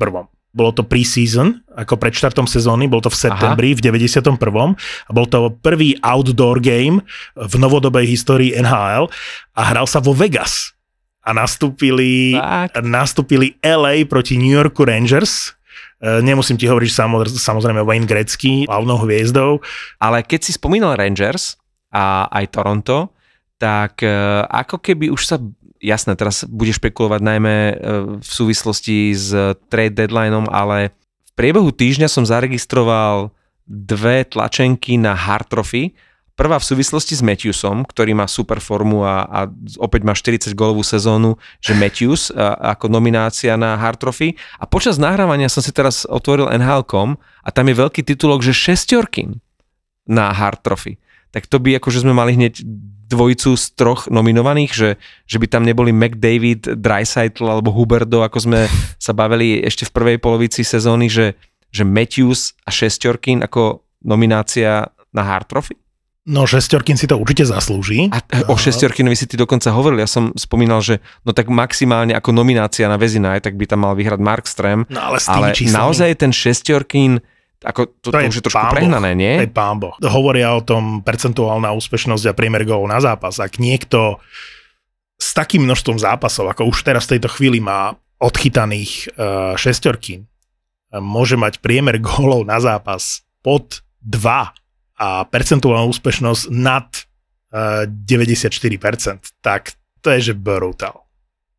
[0.56, 3.78] Bolo to pre-season, ako pred štartom sezóny, bol to v septembri, Aha.
[3.78, 4.41] v 91.
[5.06, 7.04] A bol to prvý outdoor game
[7.36, 9.12] v novodobej histórii NHL
[9.54, 10.78] a hral sa vo Vegas
[11.28, 12.39] a nastúpili,
[12.80, 15.52] nastúpili LA proti New Yorku Rangers.
[16.00, 16.91] E, nemusím ti hovoriť
[17.36, 19.60] samozrejme Wayne Gretzky, hlavnou hviezdou.
[20.00, 21.60] Ale keď si spomínal Rangers
[21.91, 23.12] a aj Toronto,
[23.60, 24.10] tak e,
[24.48, 25.36] ako keby už sa,
[25.82, 27.73] jasné, teraz bude špekulovať najmä e,
[28.19, 29.34] v súvislosti s
[29.71, 30.93] trade deadlineom, ale
[31.28, 33.30] v priebehu týždňa som zaregistroval
[33.67, 35.93] dve tlačenky na Hard Trophy,
[36.38, 39.39] Prvá v súvislosti s Matthewsom, ktorý má super formu a, a
[39.82, 44.38] opäť má 40 golovú sezónu, že Matthews a, ako nominácia na Hard Trophy.
[44.61, 49.41] A počas nahrávania som si teraz otvoril NHL.com a tam je veľký titulok, že šestorkin
[50.05, 51.01] na Hard Trophy.
[51.34, 52.61] Tak to by akože sme mali hneď
[53.08, 54.89] dvojicu z troch nominovaných, že,
[55.24, 58.60] že by tam neboli McDavid, Dreisaitl alebo Huberdo, ako sme
[59.05, 61.39] sa bavili ešte v prvej polovici sezóny, že,
[61.72, 65.76] že Matthews a šestorkin ako nominácia na Hard Trophy?
[66.28, 68.12] No šestorkin si to určite zaslúži.
[68.12, 68.20] A
[68.51, 72.84] o šestorkinovi si ty dokonca hovoril, ja som spomínal, že no tak maximálne ako nominácia
[72.91, 74.84] na Vezina, tak by tam mal vyhrať Markström.
[74.91, 77.24] No ale, s ale naozaj ten šestorkin,
[77.66, 79.34] ako to, to, to už je trošku prehnané, nie?
[79.41, 79.97] To je pán boh.
[80.05, 83.41] Hovoria o tom percentuálna úspešnosť a priemer gólov na zápas.
[83.41, 84.22] Ak niekto
[85.18, 90.30] s takým množstvom zápasov, ako už teraz v tejto chvíli má odchytaných uh, šestorkín,
[90.93, 94.53] môže mať priemer gólov na zápas pod 2
[94.97, 96.89] a percentuálna úspešnosť nad
[97.53, 101.05] uh, eh, 94%, tak to je že brutal.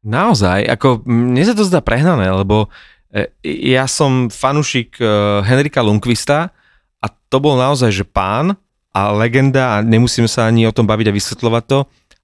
[0.02, 2.97] Naozaj, ako mne sa to zdá prehnané, lebo eh,
[3.44, 6.52] ja som fanušik uh, Henrika Lundqvista
[7.00, 8.56] a to bol naozaj, že pán
[8.92, 11.78] a legenda a nemusím sa ani o tom baviť a vysvetľovať to,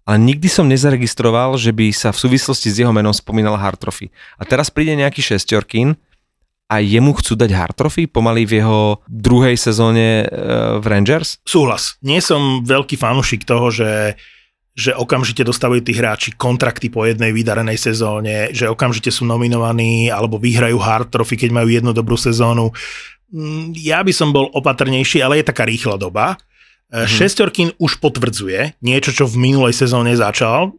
[0.05, 4.13] ale nikdy som nezaregistroval, že by sa v súvislosti s jeho menom spomínal Hard Trophy.
[4.37, 5.97] A teraz príde nejaký šestorkin,
[6.65, 10.27] a jemu chcú dať hard trophy pomaly v jeho druhej sezóne e,
[10.81, 11.39] v Rangers?
[11.45, 12.01] Súhlas.
[12.01, 14.17] Nie som veľký fanúšik toho, že
[14.75, 20.35] že okamžite dostávajú tí hráči kontrakty po jednej vydarenej sezóne, že okamžite sú nominovaní alebo
[20.43, 22.75] vyhrajú hard trophy, keď majú jednu dobrú sezónu.
[23.31, 26.35] Mm, ja by som bol opatrnejší, ale je taká rýchla doba.
[26.91, 27.07] Mm-hmm.
[27.07, 30.75] Šestorkin už potvrdzuje niečo, čo v minulej sezóne začal.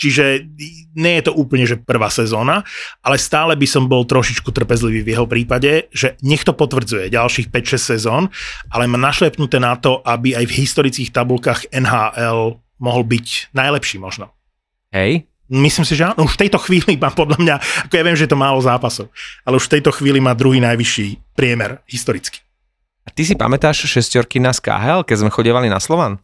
[0.00, 0.48] Čiže
[0.96, 2.64] nie je to úplne, že prvá sezóna,
[3.04, 7.52] ale stále by som bol trošičku trpezlivý v jeho prípade, že nech to potvrdzuje ďalších
[7.52, 8.32] 5-6 sezón,
[8.72, 14.32] ale má našlepnuté na to, aby aj v historických tabulkách NHL mohol byť najlepší možno.
[14.90, 17.54] Hej, Myslím si, že áno, už v tejto chvíli má podľa mňa,
[17.90, 19.10] ako ja viem, že je to málo zápasov,
[19.42, 22.38] ale už v tejto chvíli má druhý najvyšší priemer historicky.
[23.02, 26.22] A ty si pamätáš šestorky na SKHL, keď sme chodievali na Slovan?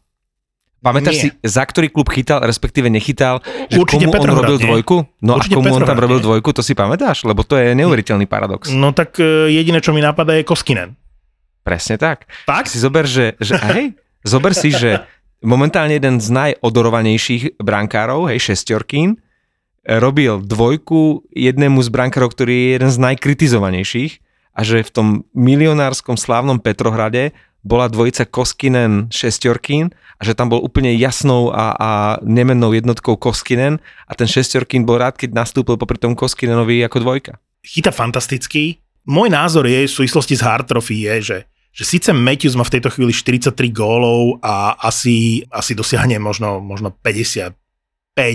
[0.79, 4.67] Pamätáš si, za ktorý klub chytal, respektíve nechytal, že Určite komu Petrohrad, on robil nie?
[4.71, 4.97] dvojku?
[5.19, 6.27] No Určite a komu Petrohrad, on tam robil nie?
[6.31, 7.27] dvojku, to si pamätáš?
[7.27, 8.71] Lebo to je neuveriteľný paradox.
[8.71, 10.95] No tak e, jediné, čo mi napadá, je Koskinen.
[11.67, 12.31] Presne tak.
[12.47, 12.71] Tak?
[12.71, 15.03] Si zober, že, že hej, zober si, že
[15.45, 19.21] momentálne jeden z najodorovanejších brankárov, hej, šestorkín,
[19.87, 24.13] robil dvojku jednému z brankárov, ktorý je jeden z najkritizovanejších
[24.57, 25.07] a že v tom
[25.37, 31.91] milionárskom slávnom Petrohrade bola dvojica Koskinen šestorkín a že tam bol úplne jasnou a, a
[32.23, 37.33] nemennou jednotkou Koskinen a ten šestorkín bol rád, keď nastúpil popri tom Koskinenovi ako dvojka.
[37.67, 38.79] Chyta fantastický.
[39.07, 41.39] Môj názor je v súvislosti s Hard je, že
[41.77, 46.89] že síce Matthews má v tejto chvíli 43 gólov a asi, asi dosiahne možno, možno
[46.89, 47.53] 55,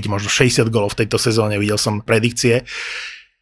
[0.06, 2.62] možno 60 gólov v tejto sezóne, videl som predikcie,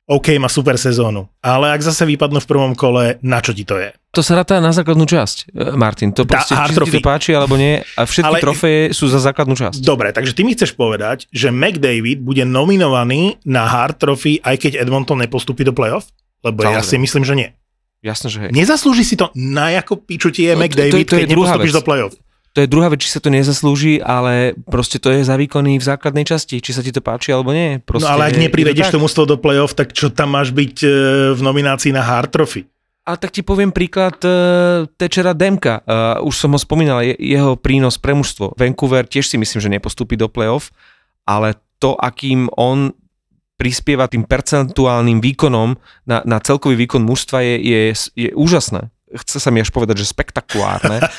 [0.10, 1.30] OK, má super sezónu.
[1.38, 3.94] Ale ak zase vypadnú v prvom kole, na čo ti to je?
[4.18, 6.10] To sa ráta na základnú časť, e, Martin.
[6.18, 8.42] To proste, či ti to páči alebo nie, a všetky Ale...
[8.42, 9.86] trofeje sú za základnú časť.
[9.86, 14.82] Dobre, takže ty mi chceš povedať, že McDavid bude nominovaný na Hard Trophy, aj keď
[14.82, 16.10] Edmonton nepostupí do playoff?
[16.42, 16.74] Lebo Samozrejme.
[16.74, 17.50] ja si myslím, že nie.
[18.00, 18.52] Jasne, že hej.
[18.56, 21.30] Nezaslúži si to na ako piču ti je no, McDavid, to, to, to je keď
[21.36, 22.16] nepostupíš do playoff
[22.60, 25.86] to je druhá vec, či sa to nezaslúži, ale proste to je za výkony v
[25.86, 27.78] základnej časti, či sa ti to páči alebo nie.
[27.80, 30.90] Proste no ale ak neprivedieš to mužstvo do play-off, tak čo tam máš byť e,
[31.38, 32.66] v nominácii na Hard Trophy?
[33.06, 35.82] A tak ti poviem príklad uh, Tečera Demka.
[35.82, 38.54] Uh, už som ho spomínal, je, jeho prínos pre mužstvo.
[38.54, 40.70] Vancouver tiež si myslím, že nepostúpi do play-off,
[41.26, 42.94] ale to, akým on
[43.60, 45.76] prispieva tým percentuálnym výkonom
[46.08, 47.80] na, na celkový výkon mužstva je, je,
[48.16, 48.88] je úžasné.
[49.10, 51.04] Chce sa mi až povedať, že spektakulárne.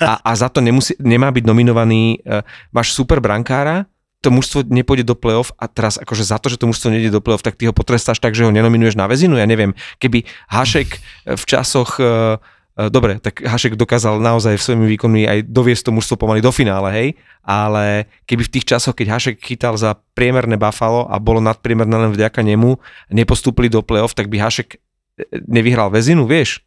[0.00, 2.24] A, a za to nemusí, nemá byť nominovaný,
[2.72, 3.84] máš super brankára,
[4.20, 7.24] to mužstvo nepôjde do play-off a teraz akože za to, že to mužstvo nejde do
[7.24, 9.72] play-off, tak ty ho potrestáš tak, že ho nenominuješ na väzinu, ja neviem.
[9.96, 12.36] Keby Hašek v časoch uh,
[12.88, 16.88] dobre, tak Hašek dokázal naozaj v svojimi výkonmi aj doviesť to mužstvo pomaly do finále,
[16.94, 17.08] hej,
[17.44, 22.14] ale keby v tých časoch, keď Hašek chytal za priemerné Buffalo a bolo nadpriemerné len
[22.14, 22.80] vďaka nemu,
[23.12, 24.78] nepostúpili do play-off, tak by Hašek e,
[25.44, 26.64] nevyhral väzinu, vieš?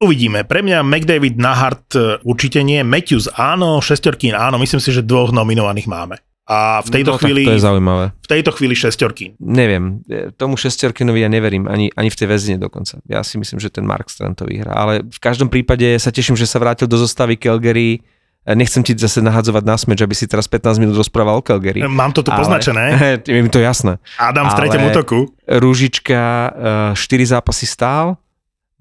[0.00, 0.48] Uvidíme.
[0.48, 2.80] Pre mňa McDavid na hard e, určite nie.
[2.80, 4.56] Matthews áno, Šestorkín áno.
[4.56, 6.16] Myslím si, že dvoch nominovaných máme.
[6.50, 7.46] A v tejto no, chvíli...
[7.46, 8.10] to je zaujímavé.
[8.10, 9.38] V tejto chvíli šestorkín.
[9.38, 12.98] Neviem, e, tomu šestorkinovi ja neverím, ani, ani v tej väzine dokonca.
[13.06, 14.74] Ja si myslím, že ten Mark Strand to vyhrá.
[14.74, 18.02] Ale v každom prípade sa teším, že sa vrátil do zostavy Calgary.
[18.42, 21.86] E, nechcem ti zase nahadzovať na smeč, aby si teraz 15 minút rozprával o Calgary.
[21.86, 22.98] Mám to tu ale, poznačené.
[23.30, 24.02] Je mi to jasné.
[24.18, 25.30] Adam v treťom útoku.
[25.46, 26.50] Rúžička
[26.98, 28.18] 4 e, zápasy stál,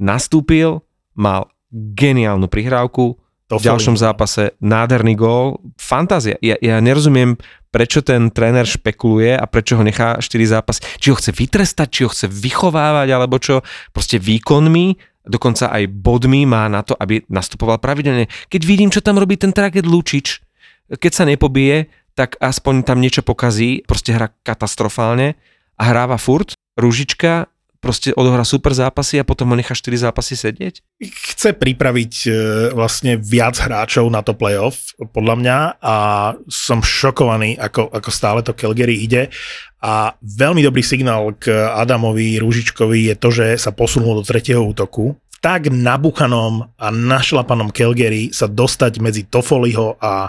[0.01, 0.82] nastúpil,
[1.13, 3.13] mal geniálnu prihrávku,
[3.50, 6.38] to v ďalšom zápase nádherný gól, fantázia.
[6.38, 7.34] Ja, ja nerozumiem,
[7.74, 10.86] prečo ten tréner špekuluje a prečo ho nechá 4 zápasy.
[11.02, 13.66] Či ho chce vytrestať, či ho chce vychovávať, alebo čo.
[13.89, 14.93] Proste výkonmi,
[15.26, 18.30] dokonca aj bodmi má na to, aby nastupoval pravidelne.
[18.54, 20.45] Keď vidím, čo tam robí ten Traket Lučič,
[20.93, 25.38] keď sa nepobije, tak aspoň tam niečo pokazí, proste hra katastrofálne
[25.74, 26.54] a hráva furt.
[26.78, 27.50] Rúžička
[27.80, 30.84] proste odohrá super zápasy a potom ho nechá 4 zápasy sedieť?
[31.00, 32.32] Chce pripraviť e,
[32.76, 35.96] vlastne viac hráčov na to playoff, podľa mňa, a
[36.52, 39.32] som šokovaný, ako, ako stále to Calgary ide.
[39.80, 45.16] A veľmi dobrý signál k Adamovi Rúžičkovi je to, že sa posunul do tretieho útoku.
[45.40, 50.28] Tak nabuchanom a našlapanom Calgary sa dostať medzi Tofoliho a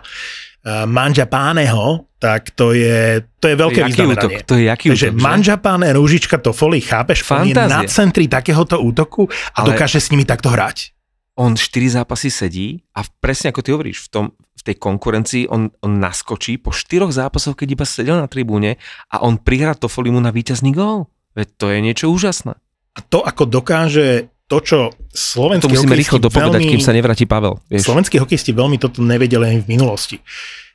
[0.60, 4.30] Eh, Manžapáneho, tak to je, to je veľké to je Útok?
[4.44, 7.24] To je jaký Takže útok, Manžapáne, Rúžička, Tofoli, chápeš?
[7.24, 7.64] Fantázia.
[7.64, 9.24] On je na centri takéhoto útoku
[9.56, 10.92] a Ale dokáže s nimi takto hrať.
[11.40, 15.72] On 4 zápasy sedí a presne ako ty hovoríš, v, tom, v tej konkurencii on,
[15.80, 18.76] on naskočí po 4 zápasoch, keď iba sedel na tribúne
[19.08, 21.08] a on prihrá Tofolimu na víťazný gól.
[21.32, 22.52] Veď to je niečo úžasné.
[22.92, 24.78] A to, ako dokáže to, čo
[25.14, 27.62] slovenskí to musíme rýchlo dopovedať, veľmi, kým sa nevráti Pavel.
[27.70, 27.86] Vieš.
[27.86, 30.16] Slovenskí hokejisti veľmi toto nevedeli aj v minulosti.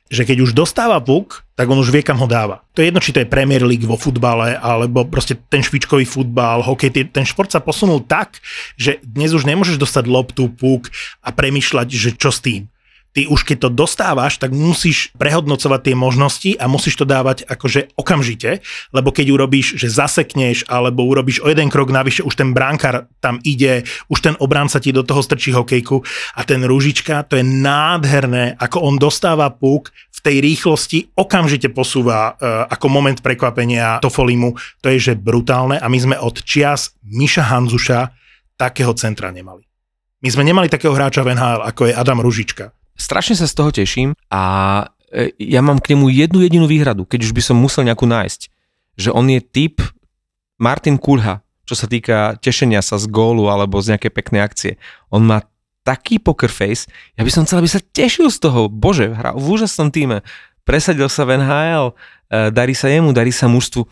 [0.08, 2.62] Že keď už dostáva puk, tak on už vie, kam ho dáva.
[2.72, 6.62] To je jedno, či to je Premier League vo futbale, alebo proste ten špičkový futbal,
[6.62, 8.38] hokej, ten šport sa posunul tak,
[8.78, 10.88] že dnes už nemôžeš dostať loptu, puk
[11.26, 12.70] a premyšľať, že čo s tým
[13.16, 17.96] ty už keď to dostávaš, tak musíš prehodnocovať tie možnosti a musíš to dávať akože
[17.96, 18.60] okamžite,
[18.92, 23.40] lebo keď urobíš, že zasekneš alebo urobíš o jeden krok navyše, už ten bránkar tam
[23.40, 26.04] ide, už ten obránca ti do toho strčí hokejku
[26.36, 32.36] a ten rúžička, to je nádherné, ako on dostáva puk v tej rýchlosti, okamžite posúva
[32.36, 34.52] uh, ako moment prekvapenia Tofolimu,
[34.84, 38.12] to je že brutálne a my sme od čias Miša Hanzuša
[38.60, 39.64] takého centra nemali.
[40.20, 43.70] My sme nemali takého hráča v NHL, ako je Adam Ružička strašne sa z toho
[43.70, 44.42] teším a
[45.12, 48.40] e, ja mám k nemu jednu jedinú výhradu, keď už by som musel nejakú nájsť.
[48.96, 49.84] Že on je typ
[50.56, 54.72] Martin Kulha, čo sa týka tešenia sa z gólu alebo z nejakej peknej akcie.
[55.12, 55.44] On má
[55.86, 58.66] taký poker face, ja by som chcel, aby sa tešil z toho.
[58.66, 60.26] Bože, hra v úžasnom týme,
[60.66, 63.86] presadil sa v NHL, e, darí sa jemu, darí sa mužstvu,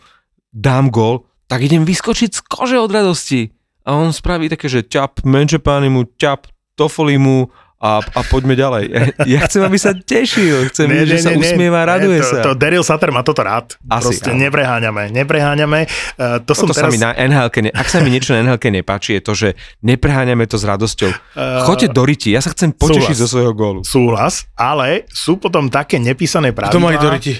[0.51, 3.55] dám gól, tak idem vyskočiť z kože od radosti.
[3.85, 7.53] A on spraví také, že ťap mu, ťap Tofolimu,
[7.85, 8.83] a, a poďme ďalej.
[9.25, 12.29] Ja chcem, aby sa tešil, chcem, nie, že nie, sa nie, usmieva, nie, raduje to,
[12.29, 12.37] sa.
[12.45, 13.77] To Daryl Sutter má toto rád.
[13.85, 14.41] Asi, Proste áno.
[14.41, 15.79] nepreháňame, nepreháňame.
[16.17, 16.89] Uh, to som teraz...
[16.89, 19.49] sa mi na nhl ne, ak sa mi niečo na nhl nepáči, je to, že
[19.85, 21.09] nepreháňame to s radosťou.
[21.37, 23.79] Uh, Choďte do riti, ja sa chcem potešiť súhlas, zo svojho gólu.
[23.85, 26.75] Súhlas, ale sú potom také nepísané pravidlá.
[26.75, 27.33] To majú do riti.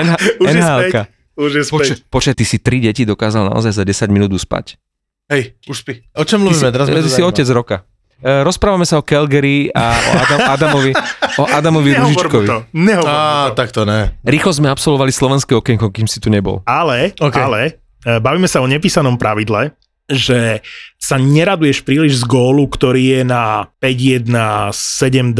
[0.00, 1.08] nhl
[1.40, 4.76] Počkaj, počkaj, ty si tri deti dokázal naozaj za 10 minút uspať.
[5.30, 6.04] Hej, už spí.
[6.12, 6.68] O čom mluvíme?
[6.68, 7.86] Ty si, ty si otec roka.
[8.20, 10.92] E, rozprávame sa o Calgary a o Adam, Adamovi,
[11.40, 12.46] o Adamovi Ružičkovi.
[12.48, 12.58] To,
[13.08, 13.56] Á, to.
[13.56, 14.12] tak to ne.
[14.20, 16.60] Rýchlo sme absolvovali slovenské okienko, kým si tu nebol.
[16.68, 17.40] Ale, okay.
[17.40, 17.60] ale,
[18.04, 19.72] e, bavíme sa o nepísanom pravidle,
[20.10, 20.60] že
[20.98, 24.26] sa neraduješ príliš z gólu, ktorý je na 5-1,
[24.74, 25.38] 7-2,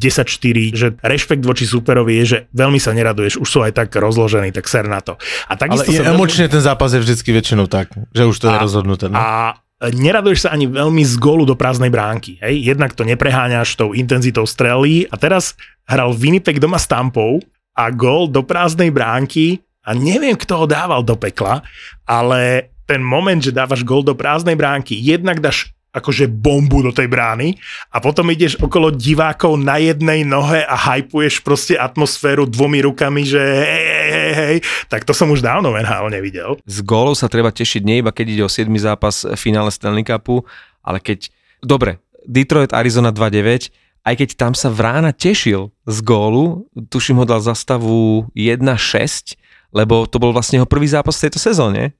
[0.00, 4.54] 10-4, že rešpekt voči superovi je, že veľmi sa neraduješ, už sú aj tak rozložení,
[4.54, 5.18] tak ser na to.
[5.50, 6.54] A takisto Ale je emočne veľmi...
[6.56, 9.10] ten zápas je vždycky väčšinou tak, že už to a, je rozhodnuté.
[9.10, 9.18] No?
[9.18, 12.40] A neraduješ sa ani veľmi z gólu do prázdnej bránky.
[12.40, 12.64] Hej?
[12.64, 15.52] Jednak to nepreháňaš tou intenzitou strely a teraz
[15.84, 17.44] hral Winnipeg doma s Tampou
[17.76, 21.60] a gól do prázdnej bránky a neviem, kto ho dával do pekla,
[22.08, 27.08] ale ten moment, že dávaš gól do prázdnej bránky, jednak dáš akože bombu do tej
[27.08, 27.56] brány
[27.88, 33.40] a potom ideš okolo divákov na jednej nohe a hypuješ proste atmosféru dvomi rukami, že
[33.40, 34.56] hej, hej, hej,
[34.92, 36.60] tak to som už dávno NHL nevidel.
[36.68, 38.68] Z gólov sa treba tešiť nie iba keď ide o 7.
[38.76, 40.44] zápas v finále Stanley Cupu,
[40.84, 41.32] ale keď,
[41.64, 43.72] dobre, Detroit, Arizona 2-9,
[44.06, 49.34] aj keď tam sa Vrána tešil z gólu, tuším ho dal za stavu 1-6,
[49.74, 51.90] lebo to bol vlastne jeho prvý zápas v tejto sezóne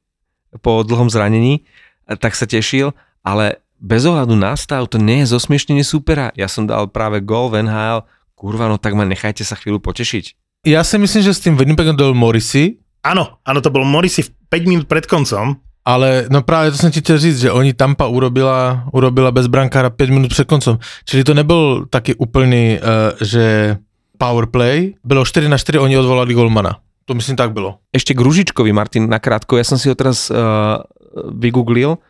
[0.63, 1.67] po dlhom zranení,
[2.07, 2.95] tak sa tešil,
[3.27, 6.33] ale bez ohľadu na stav to nie je zosmiešnenie supera.
[6.37, 8.05] Ja som dal práve gól v NHL,
[8.35, 10.25] kurva, no tak ma nechajte sa chvíľu potešiť.
[10.67, 14.67] Ja si myslím, že s tým Winnipegom dal Morrissey, Áno, áno, to bol Morrissey 5
[14.67, 15.63] minút pred koncom.
[15.87, 19.91] ale no práve to som ti chcel říct, že oni Tampa urobila, urobila bez brankára
[19.91, 20.79] 5 minút před koncom.
[21.07, 23.77] Čili to nebyl taky úplný, uh, že
[24.19, 24.99] power play.
[25.05, 26.83] Bylo 4 na 4, oni odvolali golmana.
[27.07, 27.79] To myslím tak bylo.
[27.95, 30.83] Ešte k Ružičkovi, Martin, nakrátko, ja som si ho teraz uh,
[31.31, 32.03] vygooglil,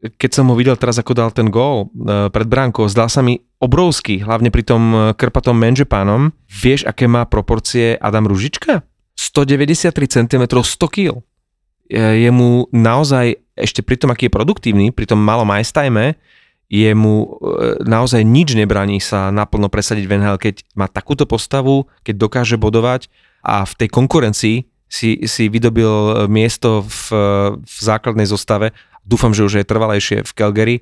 [0.00, 3.36] keď som ho videl teraz, ako dal ten gól uh, pred bránkou, zdal sa mi
[3.60, 6.32] obrovský, hlavne pri tom uh, krpatom Menžepánom.
[6.48, 8.80] Vieš, aké má proporcie Adam Ružička?
[9.20, 11.20] 193 cm, 100 kg.
[11.90, 15.74] Je mu naozaj, ešte pri tom, aký je produktívny, pri tom malom ice
[16.70, 21.90] je mu e, naozaj nič nebraní sa naplno presadiť v NHL, keď má takúto postavu,
[22.06, 23.10] keď dokáže bodovať
[23.42, 27.02] a v tej konkurencii si, si vydobil miesto v,
[27.58, 28.70] v základnej zostave.
[29.10, 30.76] Dúfam, že už je trvalejšie v Calgary.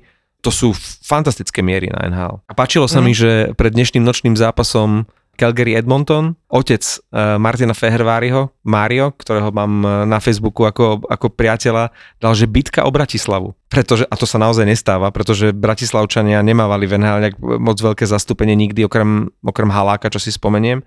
[0.45, 2.45] To sú fantastické miery na NHL.
[2.45, 3.05] A páčilo sa mm.
[3.09, 5.09] mi, že pred dnešným nočným zápasom
[5.39, 11.95] Calgary Edmonton, otec uh, Martina Feherváriho, Mario, ktorého mám uh, na Facebooku ako, ako priateľa,
[12.19, 13.55] dal, že bitka o Bratislavu.
[13.71, 18.83] Pretože, a to sa naozaj nestáva, pretože Bratislavčania nemávali v NHL moc veľké zastúpenie nikdy,
[18.83, 20.83] okrem, okrem Haláka, čo si spomeniem,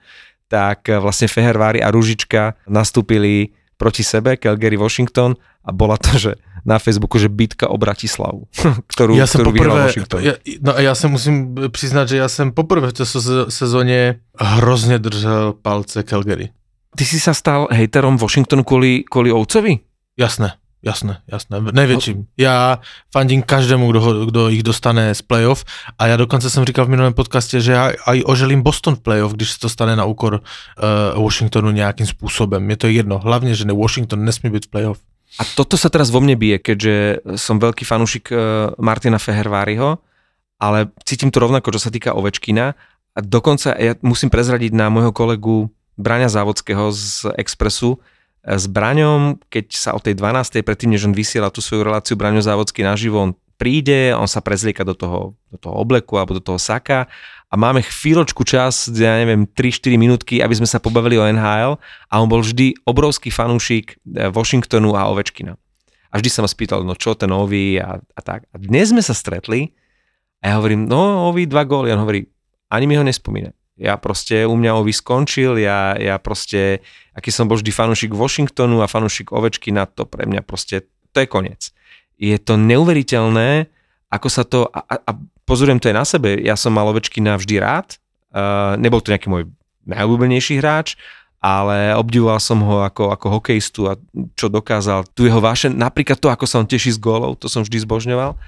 [0.52, 5.32] tak uh, vlastne Fehervári a Ružička nastúpili proti sebe, Calgary Washington
[5.64, 6.32] a bola to, že
[6.64, 8.46] na Facebooku, že bitka o Bratislavu,
[8.92, 10.18] ktorú, Já jsem ktorú vyhral poprvé, Washington.
[10.22, 10.32] ja,
[10.62, 14.98] no a já se musím přiznat, že já jsem poprvé v té se- sezóně hrozně
[14.98, 16.50] držel palce Calgary.
[16.96, 19.80] Ty si sa stal hejterom Washingtonu kvôli, kvôli Ovcovi?
[20.12, 20.52] Jasné,
[20.84, 21.56] jasné, jasné.
[21.72, 22.26] Největším.
[22.36, 22.78] Já
[23.12, 25.64] fandím každému, kdo, ho- kdo jich dostane z playoff
[25.98, 29.32] a já dokonce jsem říkal v minulém podcastě, že já aj oželím Boston v playoff,
[29.32, 30.40] když se to stane na úkor
[31.16, 32.70] uh, Washingtonu nějakým způsobem.
[32.70, 33.18] Je to jedno.
[33.18, 34.98] Hlavně, že ne Washington nesmí být v playoff.
[35.40, 38.36] A toto sa teraz vo mne bije, keďže som veľký fanúšik eh,
[38.76, 39.96] Martina Feherváriho,
[40.60, 42.76] ale cítim to rovnako, čo sa týka Ovečkina.
[43.12, 47.96] A dokonca ja musím prezradiť na môjho kolegu Braňa Závodského z Expressu.
[48.44, 50.60] Eh, S Braňom, keď sa o tej 12.
[50.60, 54.82] predtým, než on vysiela tú svoju reláciu Braňo Závodský naživo, on príde, on sa prezlieka
[54.82, 57.06] do toho, do toho obleku alebo do toho saka
[57.52, 61.76] a máme chvíľočku čas, ja neviem, 3-4 minútky, aby sme sa pobavili o NHL
[62.08, 65.60] a on bol vždy obrovský fanúšik eh, Washingtonu a Ovečkina.
[66.12, 68.48] A vždy sa ma spýtal, no čo ten Ovi a, a tak.
[68.52, 69.76] A dnes sme sa stretli
[70.40, 71.92] a ja hovorím, no Ovi dva góly.
[71.92, 72.24] On hovorí,
[72.72, 73.52] ani mi ho nespomína.
[73.76, 76.80] Ja proste, u mňa Ovi skončil, ja, ja proste,
[77.12, 81.28] aký som bol vždy fanúšik Washingtonu a fanúšik Ovečkina, to pre mňa proste, to je
[81.28, 81.72] koniec.
[82.16, 83.68] Je to neuveriteľné,
[84.12, 85.12] ako sa to, a, a
[85.44, 87.98] pozorujem to aj na sebe, ja som mal Ovečkina vždy rád,
[88.32, 89.50] uh, nebol to nejaký môj
[89.86, 90.94] najobľúbenejší hráč,
[91.42, 93.98] ale obdivoval som ho ako, ako hokejistu a
[94.38, 95.10] čo dokázal.
[95.10, 98.38] Tu jeho vášen, napríklad to, ako sa on teší z gólov, to som vždy zbožňoval.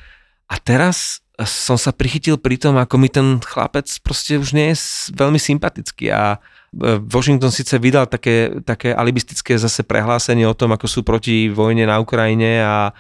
[0.47, 5.11] A teraz som sa prichytil pri tom, ako mi ten chlapec proste už nie je
[5.18, 10.86] veľmi sympatický a e, Washington síce vydal také, také alibistické zase prehlásenie o tom, ako
[10.86, 12.95] sú proti vojne na Ukrajine a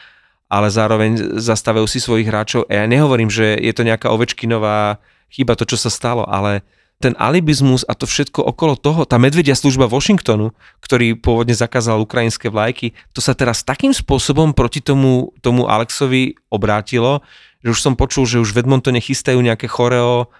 [0.48, 2.68] ale zároveň zastavujú si svojich hráčov.
[2.68, 6.62] A ja nehovorím, že je to nejaká Ovečkinová chyba, to, čo sa stalo, ale
[7.02, 12.48] ten alibizmus a to všetko okolo toho, tá medvedia služba Washingtonu, ktorý pôvodne zakázal ukrajinské
[12.48, 17.20] vlajky, to sa teraz takým spôsobom proti tomu, tomu Alexovi obrátilo,
[17.66, 20.30] že už som počul, že už v Edmontone chystajú nejaké choreo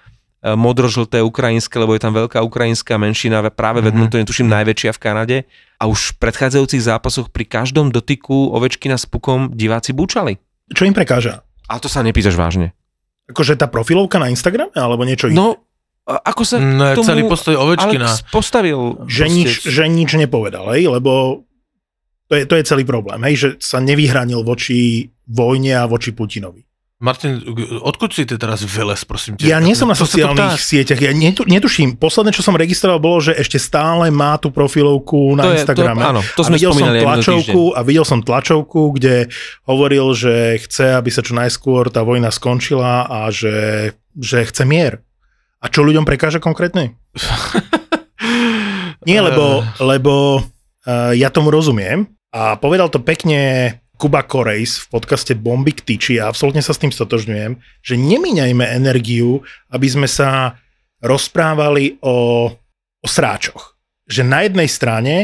[0.52, 5.36] modrožlté ukrajinské, lebo je tam veľká ukrajinská menšina, práve v Edmontone, tuším najväčšia v Kanade.
[5.80, 10.36] A už v predchádzajúcich zápasoch pri každom dotyku Ovečkina s pukom diváci búčali.
[10.68, 11.40] Čo im prekáža?
[11.64, 12.76] A to sa nepýtaš vážne.
[13.24, 15.40] Akože tá profilovka na Instagrame, alebo niečo iné?
[15.40, 15.64] No,
[16.04, 18.04] ako sa Ne, k tomu celý postoj Ovečkina.
[18.04, 19.08] Alex postavil?
[19.08, 20.92] že, nič, že nič nepovedal, hej?
[20.92, 21.44] lebo
[22.28, 23.34] to je, to je celý problém, hej?
[23.40, 26.60] že sa nevyhranil voči vojne a voči Putinovi.
[27.04, 27.36] Martin,
[27.84, 29.44] odkud si ty teraz vylez, prosím tě?
[29.52, 32.00] Ja nie som na To sociálnych sieťach, ja netu, netuším.
[32.00, 35.60] Posledné, čo som registroval, bolo, že ešte stále má tú profilovku na To je- to-
[35.68, 36.00] Instagrame.
[36.00, 39.28] áno, to a sme videl som tlačovku a videl som tlačovku, kde
[39.68, 45.04] hovoril, že chce, aby sa čo najskôr tá vojna skončila a že, že chce mier.
[45.60, 46.96] A čo ľuďom prekáža konkrétne?
[49.04, 55.32] Nie, lebo, lebo uh, ja tomu rozumiem a povedal to pekne Kuba Korejs v podcaste
[55.38, 60.58] Bomby k tyči a absolútne sa s tým stotožňujem, že nemíňajme energiu, aby sme sa
[60.98, 63.78] rozprávali o, o sráčoch.
[64.10, 65.14] Že na jednej strane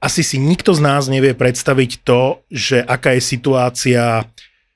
[0.00, 4.24] asi si nikto z nás nevie predstaviť to, že aká je situácia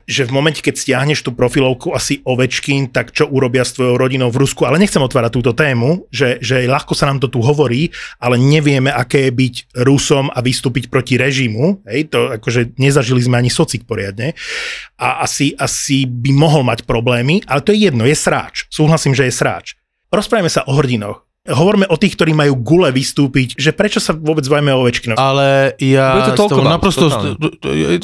[0.05, 4.29] že v momente, keď stiahneš tú profilovku asi Ovečkin, tak čo urobia s tvojou rodinou
[4.29, 4.69] v Rusku.
[4.69, 8.93] Ale nechcem otvárať túto tému, že, že ľahko sa nám to tu hovorí, ale nevieme,
[8.93, 11.85] aké je byť Rusom a vystúpiť proti režimu.
[11.89, 14.37] Hej, to akože nezažili sme ani socik poriadne.
[15.01, 18.69] A asi, asi by mohol mať problémy, ale to je jedno, je sráč.
[18.69, 19.67] Súhlasím, že je sráč.
[20.15, 21.27] Rozprávame sa o hrdinoch.
[21.45, 25.21] Hovoríme o tých, ktorí majú gule vystúpiť, že prečo sa vôbec bavíme o Ovečkinovi.
[25.21, 27.05] Ale ja to s toľko tebou naprosto,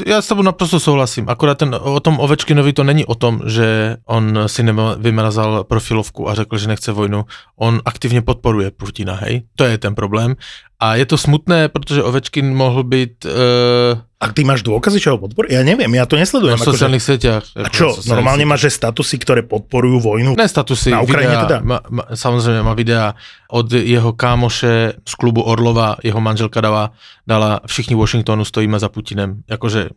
[0.05, 1.24] ja s tebou naprosto souhlasím.
[1.24, 4.61] Akorát ten, o tom Ovečkinovi to není o tom, že on si
[5.01, 7.24] vymrazal profilovku a řekl, že nechce vojnu.
[7.57, 9.49] On aktivně podporuje Putina, hej?
[9.57, 10.36] To je ten problém.
[10.80, 15.18] A je to smutné, protože Ovečkin mohl být uh, A ty máš dôkazy, čo ho
[15.20, 15.52] podporuje?
[15.52, 16.56] Ja neviem, ja to nesledujem.
[16.56, 17.44] na akože- sociálnych sieťach.
[17.56, 20.36] A čo, normálne máš že statusy, ktoré podporujú vojnu?
[20.36, 21.58] Ne statusy, Na Ukrajine videa, teda?
[21.64, 23.14] má, má, samozřejmě má videa
[23.48, 26.92] od jeho kámoše z klubu Orlova, jeho manželka dala,
[27.28, 29.88] dala všichni Washingtonu stojíme za Putinem, jakože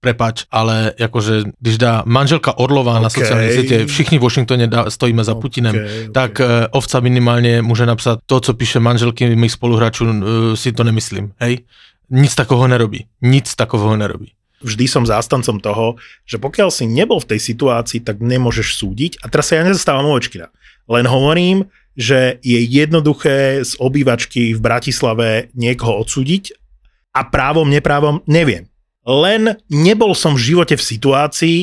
[0.00, 3.12] prepač, ale jakože když dá manželka Orlova na OK.
[3.12, 6.12] sociální sítě, všichni v Washingtoně dá, stojíme za Putinem, OK, OK.
[6.12, 10.14] tak uh, ovca minimálně může napsat to, co píše manželky mých spoluhráčů, uh,
[10.54, 11.58] si to nemyslím, hej?
[12.10, 13.06] Nic takového nerobí.
[13.22, 14.32] Nic takového nerobí.
[14.62, 15.94] vždy som zástancom toho,
[16.26, 19.22] že pokiaľ si nebol v tej situácii, tak nemôžeš súdiť.
[19.22, 20.50] A teraz sa ja nezastávam Ovečkina.
[20.90, 26.54] Len hovorím, že je jednoduché z obývačky v Bratislave niekoho odsúdiť
[27.14, 28.70] a právom, neprávom neviem.
[29.08, 31.58] Len nebol som v živote v situácii,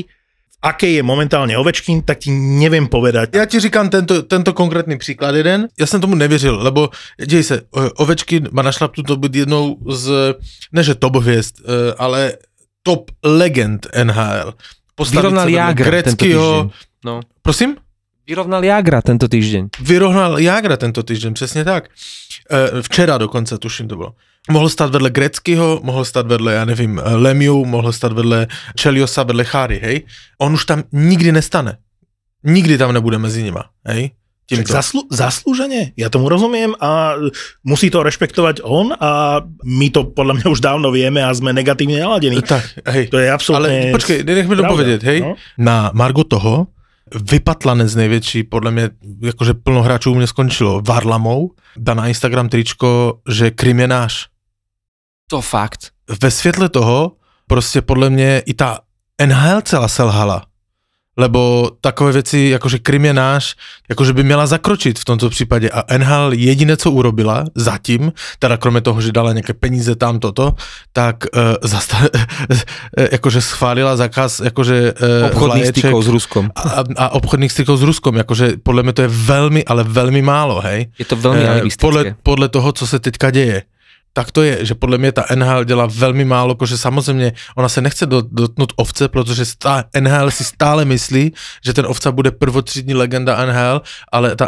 [0.50, 3.38] v akej je momentálne Ovečkin, tak ti neviem povedať.
[3.38, 5.68] Já ti říkám tento, tento konkrétní příklad jeden.
[5.80, 6.89] Já jsem tomu nevěřil, lebo
[7.26, 7.62] děj se,
[8.02, 10.34] Ovečkin má našlapnuto být jednou z,
[10.72, 12.34] ne že top hvězd, eh, ale
[12.84, 14.54] top legend NHL.
[14.96, 16.39] Postavit Vyrovnal Jágra tento týždeň.
[16.39, 16.72] Greckýho,
[17.06, 17.22] No.
[17.41, 17.78] prosím?
[18.26, 19.69] Vyrovnal Jagra tento týždeň.
[19.86, 21.89] Vyrovnal Jágra tento týden, přesně tak.
[22.51, 24.13] Eh, Včera dokonce, tuším to bylo.
[24.49, 29.23] Mohl stát vedle Greckýho, mohl stát vedle, já nevím, eh, Lemiu, mohl stát vedle Čeliosa,
[29.23, 30.01] vedle Cháry, hej?
[30.38, 31.78] On už tam nikdy nestane.
[32.43, 34.09] Nikdy tam nebude mezi nima, hej?
[34.45, 34.73] Tak Tímto.
[34.78, 37.17] zaslu- zaslúžene, ja tomu rozumiem a
[37.65, 41.97] musí to rešpektovať on a my to podľa mňa už dávno vieme a sme negatívne
[41.97, 42.45] naladení.
[42.45, 43.09] Tak, hej.
[43.09, 43.89] To je absolútne...
[43.89, 45.21] Ale počkej, nech mi povedět, hej.
[45.26, 45.34] no.
[45.57, 46.69] Na Margo toho,
[47.14, 48.89] vypatlanec největší, podle mě,
[49.22, 54.28] jakože plno hráčů u mě skončilo, Varlamou, dá na Instagram tričko, že Krym je náš.
[55.28, 55.91] To fakt.
[56.22, 57.12] Ve světle toho,
[57.47, 58.80] prostě podle mě i ta
[59.26, 60.45] NHL celá selhala.
[61.18, 63.55] Lebo takové věci, jakože Krym je náš,
[63.89, 65.70] jakože by měla zakročit v tomto případě.
[65.70, 70.53] A NHL jediné, co urobila zatím, teda kromě toho, že dala nějaké peníze tam toto,
[70.93, 72.09] tak uh, zasta-
[73.11, 76.49] jakože schválila zakaz jakože uh, Obchodných stykov s Ruskom.
[76.55, 80.61] a, a obchodných stykov s Ruskom, jakože podle mě to je velmi, ale velmi málo,
[80.61, 80.88] hej.
[80.99, 81.82] Je to Eh, alibistické.
[81.88, 83.63] podle, podle toho, co se teďka děje.
[84.16, 87.82] Tak to je, že podle mě ta NHL dělá velmi málo, protože samozřejmě ona se
[87.82, 89.43] nechce do, dotknout ovce, protože
[89.99, 91.34] NHL si stále myslí,
[91.66, 94.47] že ten ovca bude prvotřídní legenda NHL, ale ta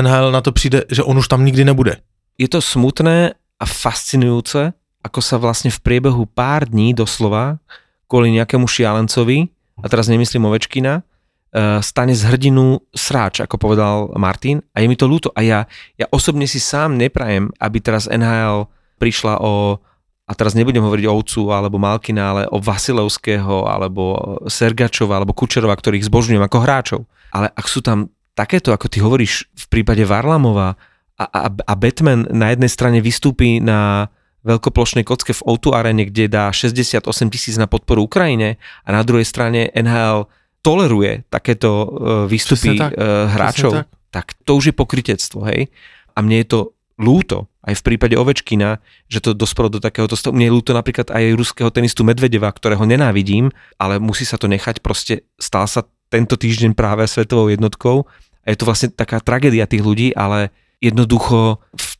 [0.00, 1.96] NHL na to přijde, že on už tam nikdy nebude.
[2.38, 4.74] je to smutné a fascinujúce,
[5.06, 7.62] ako sa vlastne v priebehu pár dní doslova
[8.10, 9.46] kvôli nejakému šialencovi,
[9.82, 14.62] a teraz nemyslím Ovečkina, eh, stane z hrdinu sráč, ako povedal Martin.
[14.74, 15.34] A je mi to ľúto.
[15.34, 15.66] A ja,
[15.98, 19.78] ja osobne si sám neprajem, aby teraz NHL prišla o
[20.24, 24.16] a teraz nebudem hovoriť o Ovcu alebo Malkina, ale o Vasilevského alebo
[24.48, 27.00] Sergačova alebo Kučerova, ktorých zbožňujem ako hráčov.
[27.28, 30.80] Ale ak sú tam takéto, ako ty hovoríš v prípade Varlamova
[31.20, 34.08] a, a, a Batman na jednej strane vystúpi na
[34.44, 39.24] veľkoplošnej kocke v O2 arene, kde dá 68 tisíc na podporu Ukrajine a na druhej
[39.24, 40.28] strane NHL
[40.60, 41.88] toleruje takéto uh,
[42.28, 43.86] výstupy Presne tak, uh, hráčov, tak.
[44.12, 45.68] tak to už je pokritectvo, hej?
[46.16, 46.60] A mne je to
[46.94, 48.78] lúto, aj v prípade Ovečkina,
[49.10, 50.36] že to dospelo do takéhoto stavu.
[50.36, 54.78] Mne je lúto napríklad aj ruského tenistu Medvedeva, ktorého nenávidím, ale musí sa to nechať,
[54.84, 55.82] proste stal sa
[56.12, 58.06] tento týždeň práve svetovou jednotkou
[58.44, 61.90] a je to vlastne taká tragédia tých ľudí, ale jednoducho v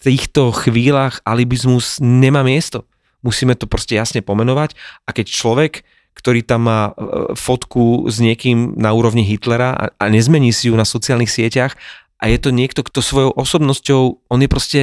[0.00, 2.88] týchto chvíľach alibizmus nemá miesto.
[3.20, 4.74] Musíme to proste jasne pomenovať
[5.04, 5.72] a keď človek,
[6.16, 6.92] ktorý tam má e,
[7.36, 11.76] fotku s niekým na úrovni Hitlera a, a nezmení si ju na sociálnych sieťach
[12.20, 14.80] a je to niekto, kto svojou osobnosťou, on je proste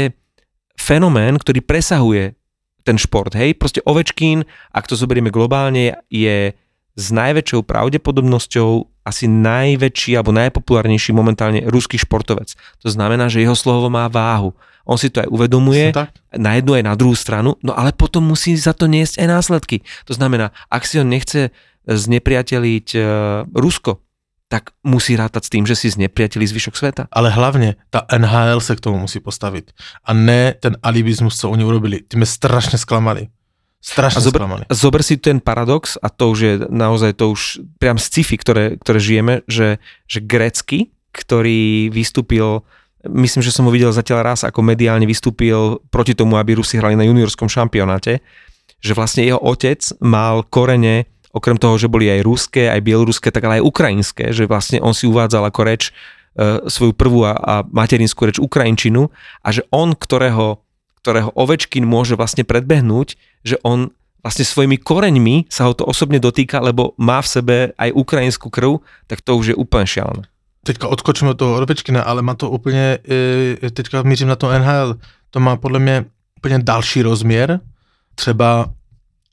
[0.74, 2.34] fenomén, ktorý presahuje
[2.82, 6.56] ten šport, hej, proste Ovečkín, ak to zoberieme globálne, je
[6.98, 8.70] s najväčšou pravdepodobnosťou
[9.06, 12.58] asi najväčší alebo najpopulárnejší momentálne ruský športovec.
[12.84, 14.52] To znamená, že jeho slovo má váhu.
[14.88, 15.92] On si to aj uvedomuje,
[16.36, 19.84] na jednu aj na druhú stranu, no ale potom musí za to niesť aj následky.
[20.08, 21.52] To znamená, ak si on nechce
[21.88, 23.00] znepriateliť e,
[23.52, 24.00] Rusko,
[24.48, 27.04] tak musí rátať s tým, že si znepriateli zvyšok sveta.
[27.12, 29.72] Ale hlavně ta NHL se k tomu musí postavit.
[30.06, 32.00] A ne ten alibismus, co oni urobili.
[32.08, 33.28] Ty mě strašně zklamali.
[33.82, 34.64] Strašne A zober, sklamaný.
[34.72, 39.00] zober si ten paradox a to už je naozaj to už priam sci-fi, ktoré, ktoré
[39.00, 39.78] žijeme, že,
[40.10, 42.66] že Grecky, ktorý vystúpil,
[43.06, 46.98] myslím, že som ho videl zatiaľ raz, ako mediálne vystúpil proti tomu, aby Rusi hrali
[46.98, 48.20] na juniorskom šampionáte,
[48.82, 53.44] že vlastne jeho otec mal korene, okrem toho, že boli aj ruské, aj bieloruské, tak
[53.44, 55.92] ale aj ukrajinské, že vlastne on si uvádzal ako reč e,
[56.70, 59.12] svoju prvú a, a materinskú reč ukrajinčinu
[59.44, 60.64] a že on, ktorého,
[61.04, 63.92] ktorého Ovečkin môže vlastne predbehnúť, že on
[64.24, 68.84] vlastne svojimi koreňmi sa ho to osobne dotýka, lebo má v sebe aj ukrajinskú krv,
[69.08, 70.28] tak to už je úplne šialené.
[70.68, 73.00] Teďka odskočím od toho Orvečkina, ale má to úplně,
[73.64, 75.00] e, teďka mířím na to NHL,
[75.32, 76.06] to má podle mě
[76.38, 77.60] úplně další rozměr,
[78.16, 78.66] třeba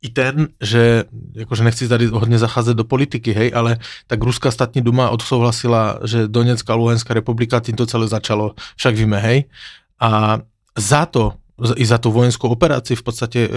[0.04, 4.82] i ten, že jakože nechci tady hodně zacházet do politiky, hej, ale tak Ruská statní
[4.82, 9.44] duma odsouhlasila, že Donetská a Luhenská republika, tím to celé začalo, však víme, hej.
[10.00, 10.38] A
[10.78, 11.32] za to,
[11.76, 13.50] i za tu vojenskou operaci v podstatě e,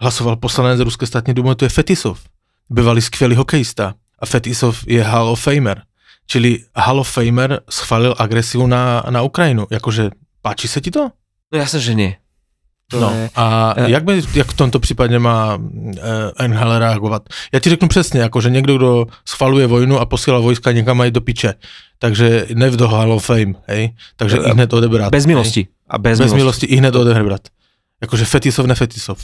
[0.00, 2.24] hlasoval poslanec Ruské statní dumy, to je Fetisov,
[2.70, 3.94] bývalý skvělý hokejista.
[4.18, 5.82] A Fetisov je Hall of Famer.
[6.26, 9.66] Čili Hall of Famer schválil agresiu na, na Ukrajinu.
[9.70, 10.10] Jakože,
[10.42, 11.12] páči se ti to?
[11.52, 12.16] No jasne, že nie.
[12.90, 13.90] To No je, a Eh.
[13.90, 15.58] jak, by, jak v tomto případě má
[16.38, 17.22] eh, NHL reagovat?
[17.52, 21.10] Já ti řeknu přesně, jako že někdo, kdo schvaluje vojnu a posílá vojska někam aj
[21.10, 21.54] do piče,
[21.98, 23.94] takže ne do Hall of Fame, hej?
[24.16, 25.10] Takže i hned odebrat.
[25.10, 25.28] bez hej?
[25.34, 25.66] milosti.
[25.88, 26.36] A bez, Bez milosti.
[26.36, 27.40] milosti i hned odebrat.
[28.00, 29.18] Jakože Fetisov, nefetisov.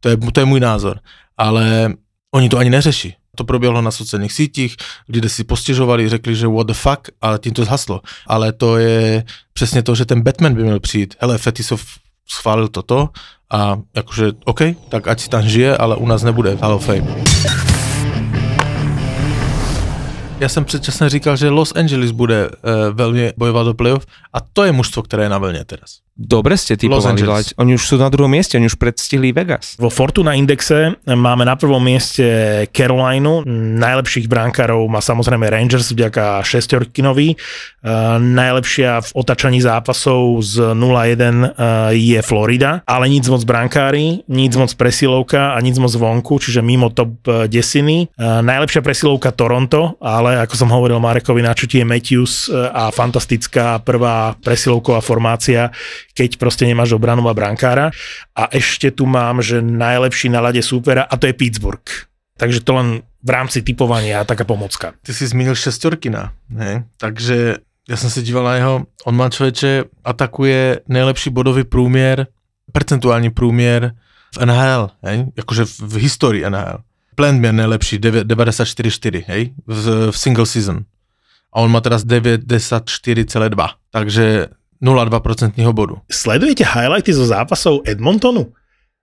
[0.00, 0.98] To je, to je můj názor.
[1.36, 1.94] Ale
[2.34, 3.14] oni to ani neřeší.
[3.36, 4.76] To proběhlo na sociálních sítích,
[5.08, 8.00] lidé si postěžovali, řekli, že what the fuck, ale tím to zhaslo.
[8.26, 11.14] Ale to je přesně to, že ten Batman by měl přijít.
[11.20, 11.82] Hele, Fetisov
[12.26, 13.08] schválil toto
[13.50, 17.06] a jakože OK, tak ať si tam žije, ale u nás nebude Hall of Fame.
[20.40, 22.54] Já jsem předčasně říkal, že Los Angeles bude uh,
[22.92, 25.98] velmi bojovat do playoff a to je mužstvo, které je na vlně teraz.
[26.14, 27.26] Dobre ste typovali,
[27.58, 29.74] oni už sú na druhom mieste, oni už predstihli Vegas.
[29.82, 32.22] Vo Fortuna indexe máme na prvom mieste
[32.70, 33.42] Carolinu.
[33.82, 37.34] Najlepších brankárov má samozrejme Rangers vďaka šestorkinovi.
[37.84, 44.54] Uh, najlepšia v otačaní zápasov z 0-1 uh, je Florida, ale nic moc brankári, nic
[44.54, 48.06] moc presilovka a nic moc vonku, čiže mimo top uh, desiny.
[48.14, 53.82] Uh, najlepšia presilovka Toronto, ale ako som hovoril Marekovi, na čo je Matthews a fantastická
[53.82, 55.74] prvá presilovková formácia,
[56.14, 57.90] keď proste nemáš obranu a brankára.
[58.38, 61.84] A ešte tu mám, že najlepší na lade súpera a to je Pittsburgh.
[62.38, 62.88] Takže to len
[63.22, 64.92] v rámci typovania taká pomocka.
[65.02, 66.84] Ty jsi zmínil šestorkina, ne?
[66.96, 67.56] takže
[67.88, 72.26] já jsem se díval na jeho, on má člověče, atakuje nejlepší bodový průměr,
[72.72, 73.94] percentuální průměr
[74.34, 75.26] v NHL, hej?
[75.36, 76.78] jakože v, historii NHL.
[77.14, 79.54] Plant měl nejlepší 9 94,4, hej?
[79.66, 80.80] V single season.
[81.52, 84.46] A on má teraz 94,2, takže
[84.82, 85.98] 0,2% bodu.
[86.10, 88.52] Sledujete highlighty zo zápasov Edmontonu?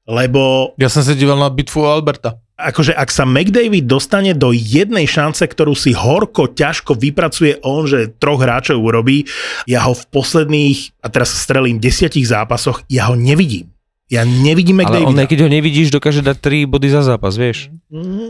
[0.08, 2.34] Lebo Já jsem se díval na bitvu Alberta.
[2.62, 8.14] akože ak sa McDavid dostane do jednej šance, ktorú si horko, ťažko vypracuje on, že
[8.22, 9.26] troch hráčov urobí,
[9.66, 13.74] ja ho v posledných, a teraz strelím, desiatich zápasoch, ja ho nevidím.
[14.12, 15.22] Ja nevidím Ale on, McDavida.
[15.24, 17.72] aj keď ho nevidíš, dokáže dať 3 body za zápas, vieš.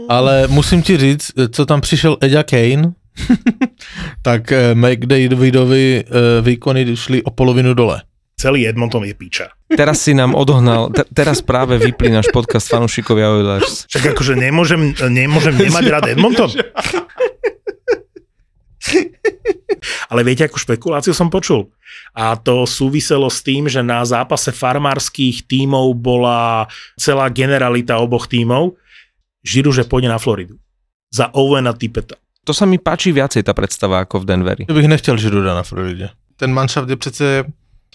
[0.08, 2.94] Ale musím ti říct, co tam přišel Eďa Kane,
[4.28, 6.04] tak eh, McDavidovi eh,
[6.42, 8.02] výkony šli o polovinu dole.
[8.42, 9.54] Celý Edmonton je píča.
[9.70, 13.86] Teraz si nám odohnal, te, teraz práve vyplí náš podcast fanúšikovia Oilers.
[13.86, 16.50] Však akože nemôžem, nemôžem nemať rád Edmonton.
[20.10, 21.70] Ale viete, akú špekuláciu som počul?
[22.12, 26.66] A to súviselo s tým, že na zápase farmárskych tímov bola
[27.00, 28.76] celá generalita oboch tímov.
[29.46, 30.58] Žiru, že pôjde na Floridu.
[31.14, 32.18] Za Owena Tipeta.
[32.42, 34.64] To sa mi páči viacej tá predstava ako v Denveri.
[34.70, 36.10] Já bych nechtěl Žiruda na Floridě.
[36.38, 37.44] Ten manšaft je přece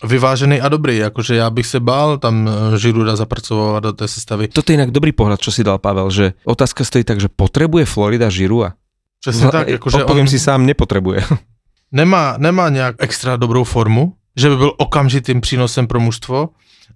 [0.04, 4.48] vyvážený a dobrý, jakože já bych se bál tam eh, Žiruda zapracovat do té sestavy.
[4.48, 7.84] Toto je inak dobrý pohľad, čo si dal Pavel, že otázka stojí tak, že potrebuje
[7.84, 8.72] Florida Žirua?
[9.20, 11.24] Přesně tak, jakože Odpoviem on si sám, nepotrebuje.
[11.92, 16.48] nemá, nemá nějak extra dobrou formu, že by byl okamžitým přínosem pro mužstvo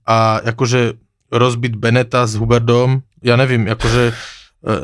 [0.07, 0.93] a jakože
[1.33, 4.40] rozbit Beneta s Huberdom, já nevím, jakože eh,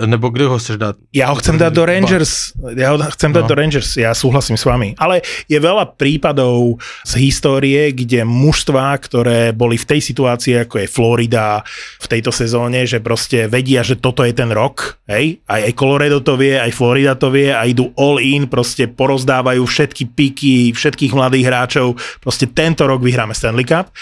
[0.06, 0.96] nebo kde ho chceš dát?
[1.12, 2.56] Ja ho chcem dať do Rangers.
[2.76, 3.50] Ja ho chcem dať No.
[3.52, 3.92] do Rangers.
[3.94, 4.96] Ja súhlasím s vami.
[4.96, 10.88] Ale je veľa prípadov z histórie, kde mužstvá, ktoré boli v tej situácii, ako je
[10.88, 11.60] Florida
[12.00, 15.44] v tejto sezóne, že proste vedia, že toto je ten rok, hej?
[15.44, 19.60] Aj, aj Colorado to vie, aj Florida to vie a idú all in, proste porozdávajú
[19.60, 23.92] všetky piky, všetkých mladých hráčov, proste tento rok vyhráme Stanley Cup.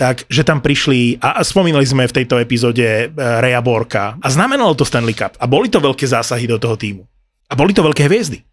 [0.00, 4.74] Takže tam prišli, a a spomínali sme v tejto epizóde eh, Reja Borka a znamenalo
[4.74, 7.02] to Stanley Cup a boli to veľké zásahy do toho týmu.
[7.50, 8.46] A boli to veľké hviezdy.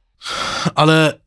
[0.74, 1.22] Ale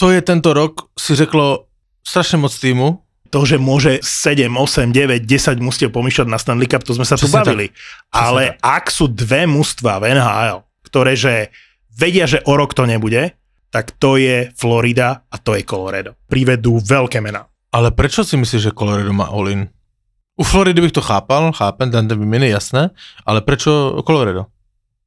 [0.00, 1.68] to je tento rok, si řeklo
[2.00, 2.98] strašně moc týmu,
[3.30, 7.14] to, že môže 7, 8, 9, 10 mustiev pomýšľať na Stanley Cup, to sme sa
[7.14, 7.66] tu Presne bavili.
[8.10, 11.54] Ale ak sú dve mužstva v NHL, ktoré že
[11.94, 13.30] vedia, že o rok to nebude,
[13.70, 16.18] tak to je Florida a to je Colorado.
[16.26, 17.46] Privedú veľké mená.
[17.70, 19.70] Ale prečo si myslíš, že Colorado má all-in?
[20.34, 22.90] U Floridy bych to chápal, chápem, ten ten výměny, jasné,
[23.26, 24.50] ale prečo Colorado?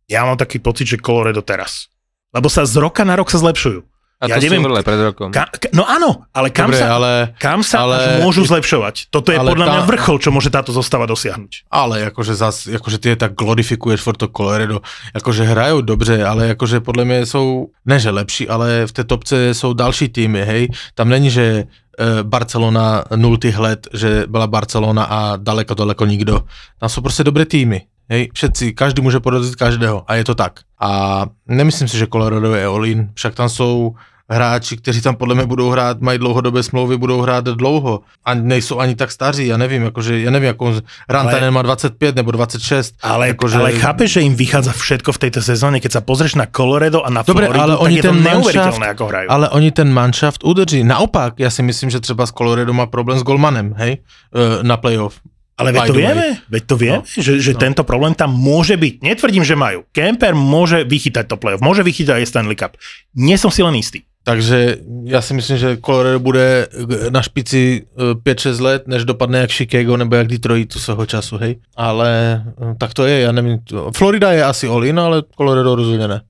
[0.10, 1.88] Ja mám taký pocit, že Colorado teraz.
[2.34, 3.82] Lebo sa z roka na rok sa zlepšujú.
[4.24, 5.36] A Ja to neviem, aj pred rokom.
[5.36, 7.12] Ka, ka, no áno, ale kam Dobre, sa, ale,
[7.44, 9.12] kam sa ale- môžu zlepšovať?
[9.12, 11.68] Toto je podľa tá- mňa vrchol, čo môže táto zostava dosiahnuť.
[11.68, 14.80] ale akože, zas, akože ty je tak glorifikuješ for to Colorado,
[15.12, 19.52] akože hrajú dobře, ale akože podle mě jsou, ne že lepší, ale v té topce
[19.54, 21.68] jsou další týmy, hej, tam není, že
[22.00, 26.48] eh, Barcelona nultých let, že byla Barcelona a daleko, daleko nikdo.
[26.80, 27.82] Tam jsou prostě dobré týmy.
[28.10, 30.60] Hej, všetci, každý může porazit každého a je to tak.
[30.80, 33.96] A nemyslím si, že Colorado je all-in, však tam jsou
[34.30, 38.80] hráči, kteří tam podle mě budou hrát, mají dlouhodobé smlouvy, budou hrát dlouho a nejsou
[38.80, 40.74] ani tak staří, já nevím, jakože, já nevím, jako
[41.10, 42.96] Rantanen má 25 nebo 26.
[43.04, 46.48] Ale, akože, ale chápeš, že im vychádza všetko v tejto sezóne, keď sa pozrieš na
[46.48, 49.28] Colorado a na Dobre, Floridu, ale tak oni je to ten neuveriteľné, manšaft- ako hrajú.
[49.30, 50.84] Ale oni ten manšaft udrží.
[50.84, 54.78] Naopak, já si myslím, že třeba s Colorado má problém s Golmanem, hej, eh, na
[54.78, 55.20] playoff.
[55.54, 57.22] Ale veď to vieme, veď to vieme, no.
[57.22, 57.60] že, že no.
[57.62, 59.06] tento problém tam môže byť.
[59.06, 59.86] Netvrdím, že majú.
[59.94, 62.74] Kemper môže vychytať to playoff, môže vychytať aj Stanley Cup.
[63.14, 64.02] Nie som si len istý.
[64.24, 66.68] Takže já si myslím, že Colorado bude
[67.10, 71.38] na špici eh, 5-6 let, než dopadne jak Chicago nebo jak Detroit tu svého času,
[71.38, 71.60] hej.
[71.76, 73.60] Ale eh, tak to je, já nevím.
[73.60, 76.22] to- Florida je asi all-in, ale Colorado rozhodně ne.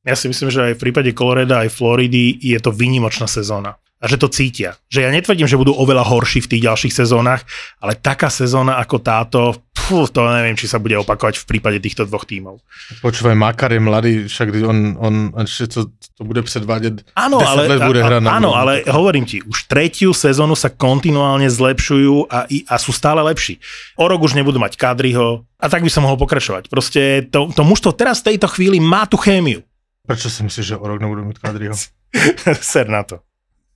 [0.00, 3.76] Ja si myslím, že aj v prípade Colorado aj Floridy je to výnimočná sezóna.
[4.00, 4.80] A že to cítia.
[4.88, 7.44] Že ja netvrdím, že budú oveľa horší v tých ďalších sezónach,
[7.84, 9.40] ale taká sezóna ako táto,
[9.76, 12.64] pfú, to neviem, či sa bude opakovať v prípade týchto dvoch tímov.
[13.04, 15.80] Počúvaj, Makar je mladý, však on, on, ešte to,
[16.16, 19.68] to bude předvádět Áno, 10 ale, let bude a- hrať áno, ale hovorím ti, už
[19.68, 23.60] tretiu sezónu sa kontinuálne zlepšujú a, a sú stále lepší.
[24.00, 26.72] O rok už nebudú mať Kadriho a tak by som mohol pokračovať.
[26.72, 29.60] Proste to, to mužstvo teraz v tejto chvíli má tú chémiu.
[30.08, 31.76] Prečo si myslíš, že o rok nebudú mít Kadriho?
[32.64, 33.20] Ser na to.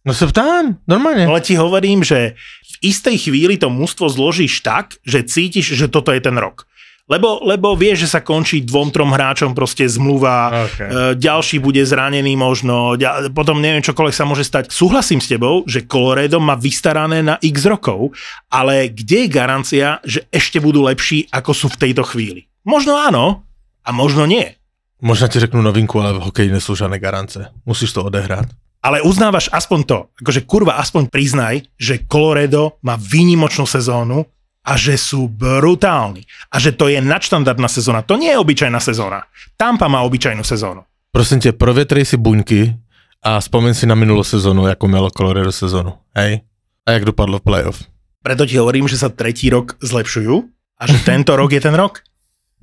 [0.04, 1.24] No se ptám, normálne.
[1.24, 2.36] Ale ti hovorím, že
[2.80, 6.68] v istej chvíli to mužstvo zložíš tak, že cítiš, že toto je ten rok.
[7.04, 10.88] Lebo, lebo vieš, že sa končí dvom, trom hráčom proste zmluva, Okay.
[10.88, 12.96] e, ďalší bude zranený možno,
[13.36, 14.72] potom neviem, čokoľvek sa môže stať.
[14.72, 18.16] Súhlasím s tebou, že Colorado má vystarané na x rokov,
[18.48, 22.48] ale kde je garancia, že ešte budú lepší, ako sú v tejto chvíli?
[22.64, 23.44] Možno áno,
[23.84, 24.56] a možno nie.
[25.04, 27.52] Možná ti řeknu novinku, ale v hokeji nesú žiadne garance.
[27.68, 28.48] Musíš to odehrát.
[28.84, 34.28] Ale uznávaš aspoň to, akože kurva, aspoň priznaj, že Colorado má výnimočnú sezónu
[34.60, 36.28] a že sú brutálni.
[36.52, 38.04] A že to je nadštandardná sezóna.
[38.04, 39.24] To nie je obyčajná sezóna.
[39.56, 40.84] Tampa má obyčajnú sezónu.
[41.12, 42.76] Prosím tě, provětrej si buňky
[43.22, 45.92] a vzpomeň si na minulou sezonu, jako mělo Colorado sezonu.
[46.16, 46.40] Hej?
[46.86, 47.84] A jak dopadlo v playoff.
[48.24, 50.48] Preto ti hovorím, že sa tretí rok zlepšujú
[50.80, 52.00] a že tento rok je ten rok.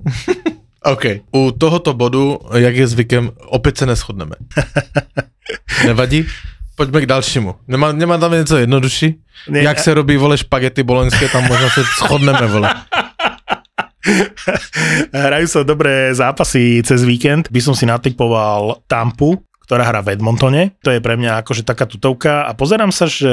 [0.84, 1.04] OK.
[1.34, 4.34] U tohoto bodu, jak je zvykem, opět se neschodneme.
[5.86, 6.26] Nevadí?
[6.76, 7.54] Pojďme k dalšímu.
[7.68, 9.14] Nemá, nemá tam něco jednodušší?
[9.48, 12.74] Nie, Jak se robí, vole, špagety boloňské, tam možná se shodneme, vole.
[15.14, 17.46] Hrajú sa dobré zápasy cez víkend.
[17.54, 20.74] By som si natypoval Tampu, ktorá hrá v Edmontone.
[20.82, 23.32] To je pre mňa akože taká tutovka a pozerám sa, že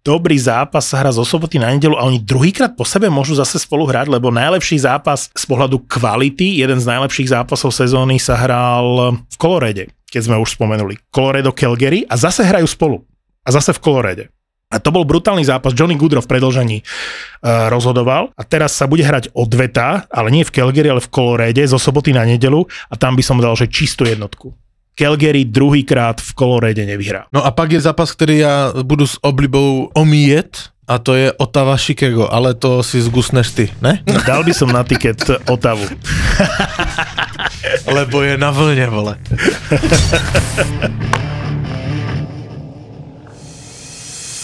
[0.00, 3.60] dobrý zápas sa hrá zo soboty na nedelu a oni druhýkrát po sebe môžu zase
[3.60, 9.20] spolu hrať, lebo najlepší zápas z pohľadu kvality, jeden z najlepších zápasov sezóny sa hral
[9.20, 10.96] v Kolorede, keď sme už spomenuli.
[11.12, 13.04] Colorado Calgary a zase hrajú spolu.
[13.44, 14.24] A zase v Kolorede.
[14.70, 15.74] A to bol brutálny zápas.
[15.74, 20.54] Johnny Goodrow v predlžení uh, rozhodoval a teraz sa bude hrať odveta, ale nie v
[20.54, 24.06] Calgary, ale v Colorade zo soboty na nedelu a tam by som dal, že čistú
[24.06, 24.54] jednotku.
[24.94, 27.24] Calgary druhýkrát v Colorade nevyhrá.
[27.32, 31.76] No a pak je zápas, který já budu s oblibou omíjet, a to je Otava
[31.76, 34.02] Chicago, ale to si zgusneš ty, ne?
[34.26, 35.86] Dal by som na tiket Otavu.
[37.86, 39.16] Lebo je na vlně, vole.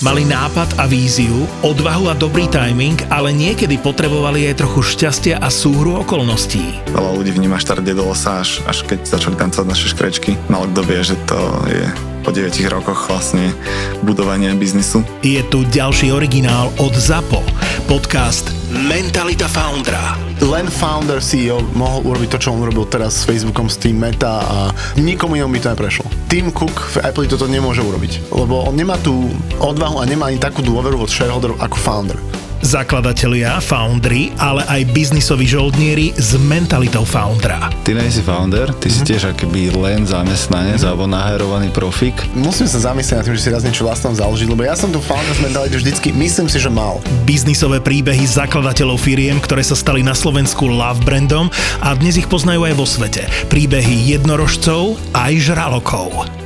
[0.05, 5.49] Mali nápad a víziu, odvahu a dobrý timing, ale niekedy potrebovali aj trochu šťastia a
[5.49, 6.93] súhru okolností.
[6.93, 10.37] Veľa ľudí vníma štart do až, až keď začali tancovať naše škrečky.
[10.53, 11.89] Málo kto vie, že to je
[12.21, 13.57] po 9 rokoch vlastne
[14.05, 15.01] budovania biznisu.
[15.25, 17.41] Je tu ďalší originál od ZAPO,
[17.89, 20.19] podcast Mentalita Foundra.
[20.43, 24.43] len founder CEO mohol urobiť to, čo on urobil teraz s Facebookom, s tým Meta
[24.43, 24.59] a
[24.99, 26.07] nikomu inému by to neprešlo.
[26.27, 29.31] Tim Cook v Apple toto nemôže urobiť, lebo on nemá tú
[29.63, 32.19] odvahu a nemá ani takú dôveru od shareholderov ako founder.
[32.65, 37.69] Zakladatelia, foundry, ale aj biznisoví žoldnieri s mentalitou foundera.
[37.85, 42.17] Ty nejsi founder, ty si tiež akoby len zamestnanec alebo naherovaný profik.
[42.33, 45.03] Musím sa zamyslieť nad tým, že si raz niečo vlastnom založiť, lebo ja som tu
[45.05, 47.03] founders mentalitu vždycky, myslím si, že mal.
[47.29, 51.53] Biznisové príbehy zakladateľov firiem, ktoré sa stali na Slovensku love brandom
[51.85, 53.29] a dnes ich poznajú aj vo svete.
[53.53, 56.46] Príbehy jednorožcov aj žralokov.